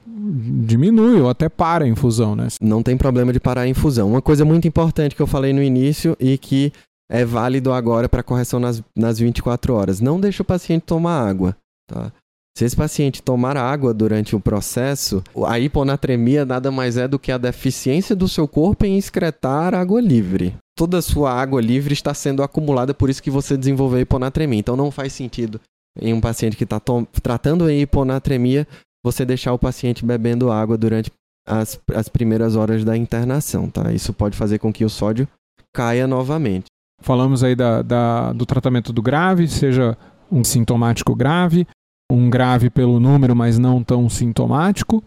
diminui 0.64 1.20
ou 1.20 1.28
até 1.28 1.48
para 1.48 1.84
a 1.84 1.88
infusão, 1.88 2.36
né? 2.36 2.48
Não 2.60 2.82
tem 2.82 2.96
problema 2.96 3.32
de 3.32 3.40
parar 3.40 3.62
a 3.62 3.68
infusão. 3.68 4.08
Uma 4.08 4.22
coisa 4.22 4.44
muito 4.44 4.66
importante 4.66 5.14
que 5.14 5.22
eu 5.22 5.26
falei 5.26 5.52
no 5.52 5.62
início 5.62 6.16
e 6.18 6.38
que 6.38 6.72
é 7.10 7.24
válido 7.24 7.72
agora 7.72 8.08
para 8.08 8.22
correção 8.22 8.58
nas, 8.58 8.82
nas 8.96 9.18
24 9.18 9.74
horas. 9.74 10.00
Não 10.00 10.20
deixe 10.20 10.42
o 10.42 10.44
paciente 10.44 10.82
tomar 10.82 11.28
água, 11.28 11.56
tá? 11.88 12.12
Se 12.56 12.64
esse 12.64 12.74
paciente 12.74 13.22
tomar 13.22 13.54
água 13.54 13.92
durante 13.92 14.34
o 14.34 14.40
processo, 14.40 15.22
a 15.46 15.60
hiponatremia 15.60 16.46
nada 16.46 16.70
mais 16.70 16.96
é 16.96 17.06
do 17.06 17.18
que 17.18 17.30
a 17.30 17.36
deficiência 17.36 18.16
do 18.16 18.26
seu 18.26 18.48
corpo 18.48 18.86
em 18.86 18.96
excretar 18.96 19.74
água 19.74 20.00
livre. 20.00 20.56
Toda 20.74 20.96
a 20.96 21.02
sua 21.02 21.30
água 21.30 21.60
livre 21.60 21.92
está 21.92 22.14
sendo 22.14 22.42
acumulada, 22.42 22.94
por 22.94 23.10
isso 23.10 23.22
que 23.22 23.30
você 23.30 23.58
desenvolveu 23.58 24.00
hiponatremia. 24.00 24.58
Então 24.58 24.74
não 24.74 24.90
faz 24.90 25.12
sentido 25.12 25.60
em 26.00 26.14
um 26.14 26.20
paciente 26.20 26.56
que 26.56 26.64
está 26.64 26.80
tratando 27.22 27.64
a 27.66 27.72
hiponatremia 27.74 28.66
você 29.04 29.26
deixar 29.26 29.52
o 29.52 29.58
paciente 29.58 30.04
bebendo 30.04 30.50
água 30.50 30.78
durante 30.78 31.12
as, 31.46 31.78
as 31.94 32.08
primeiras 32.08 32.56
horas 32.56 32.84
da 32.84 32.96
internação, 32.96 33.68
tá? 33.68 33.92
Isso 33.92 34.14
pode 34.14 34.34
fazer 34.34 34.58
com 34.58 34.72
que 34.72 34.84
o 34.84 34.90
sódio 34.90 35.28
caia 35.74 36.06
novamente. 36.06 36.66
Falamos 37.00 37.44
aí 37.44 37.54
da, 37.54 37.82
da, 37.82 38.32
do 38.32 38.46
tratamento 38.46 38.92
do 38.92 39.02
grave, 39.02 39.46
seja 39.48 39.96
um 40.30 40.42
sintomático 40.42 41.14
grave, 41.14 41.66
um 42.10 42.30
grave 42.30 42.70
pelo 42.70 42.98
número, 42.98 43.34
mas 43.34 43.58
não 43.58 43.82
tão 43.82 44.08
sintomático. 44.08 45.02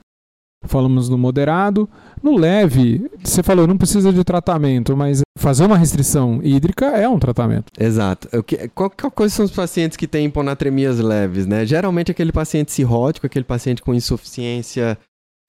Falamos 0.66 1.08
no 1.08 1.18
moderado. 1.18 1.90
No 2.22 2.38
leve, 2.38 3.10
você 3.24 3.42
falou, 3.42 3.66
não 3.66 3.78
precisa 3.78 4.12
de 4.12 4.24
tratamento, 4.26 4.96
mas 4.96 5.22
fazer 5.38 5.66
uma 5.66 5.78
restrição 5.78 6.42
hídrica 6.44 6.86
é 6.86 7.08
um 7.08 7.18
tratamento. 7.18 7.72
Exato. 7.80 8.28
Qual, 8.76 8.92
qual, 8.92 9.30
são 9.30 9.46
os 9.46 9.52
pacientes 9.52 9.96
que 9.96 10.08
têm 10.08 10.26
hiponatremias 10.26 11.00
leves, 11.00 11.46
né? 11.46 11.66
Geralmente 11.66 12.12
aquele 12.12 12.34
paciente 12.34 12.74
cirrótico, 12.74 13.26
aquele 13.26 13.46
paciente 13.46 13.82
com 13.82 13.94
insuficiência 13.94 14.98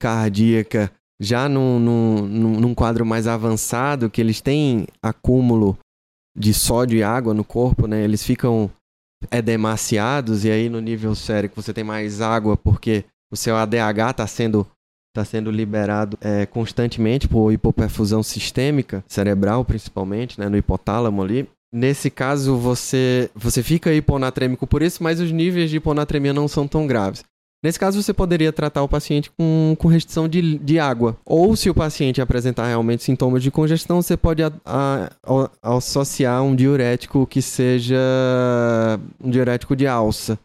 cardíaca, 0.01 0.89
já 1.21 1.49
num, 1.49 1.77
num, 1.77 2.59
num 2.59 2.73
quadro 2.73 3.05
mais 3.05 3.27
avançado, 3.27 4.09
que 4.09 4.21
eles 4.21 4.39
têm 4.39 4.87
acúmulo 5.03 5.77
de 6.35 6.53
sódio 6.53 6.97
e 6.97 7.03
água 7.03 7.33
no 7.33 7.43
corpo, 7.43 7.87
né? 7.87 8.03
Eles 8.03 8.23
ficam 8.23 8.69
edemaciados 9.31 10.45
e 10.45 10.51
aí 10.51 10.69
no 10.69 10.79
nível 10.79 11.13
sérico 11.13 11.61
você 11.61 11.73
tem 11.73 11.83
mais 11.83 12.21
água 12.21 12.57
porque 12.57 13.05
o 13.31 13.37
seu 13.37 13.55
ADH 13.55 14.11
está 14.11 14.27
sendo 14.27 14.65
está 15.15 15.25
sendo 15.25 15.51
liberado 15.51 16.17
é, 16.21 16.45
constantemente 16.45 17.27
por 17.27 17.51
hipoperfusão 17.51 18.23
sistêmica 18.23 19.03
cerebral 19.07 19.65
principalmente, 19.65 20.39
né, 20.39 20.47
no 20.47 20.57
hipotálamo 20.57 21.21
ali. 21.21 21.47
Nesse 21.73 22.09
caso 22.09 22.57
você 22.57 23.29
você 23.35 23.61
fica 23.61 23.93
hiponatrêmico 23.93 24.65
por 24.65 24.81
isso, 24.81 25.03
mas 25.03 25.19
os 25.19 25.31
níveis 25.31 25.69
de 25.69 25.77
hiponatremia 25.77 26.33
não 26.33 26.47
são 26.47 26.67
tão 26.67 26.87
graves. 26.87 27.23
Nesse 27.63 27.77
caso, 27.77 28.01
você 28.01 28.11
poderia 28.11 28.51
tratar 28.51 28.81
o 28.81 28.89
paciente 28.89 29.29
com, 29.29 29.75
com 29.77 29.87
restrição 29.87 30.27
de, 30.27 30.57
de 30.57 30.79
água. 30.79 31.15
Ou, 31.23 31.55
se 31.55 31.69
o 31.69 31.75
paciente 31.75 32.19
apresentar 32.19 32.67
realmente 32.67 33.03
sintomas 33.03 33.43
de 33.43 33.51
congestão, 33.51 34.01
você 34.01 34.17
pode 34.17 34.41
a, 34.41 34.51
a, 34.65 35.11
a, 35.61 35.77
associar 35.77 36.41
um 36.41 36.55
diurético 36.55 37.27
que 37.27 37.41
seja 37.41 37.99
um 39.23 39.29
diurético 39.29 39.75
de 39.75 39.85
alça, 39.85 40.39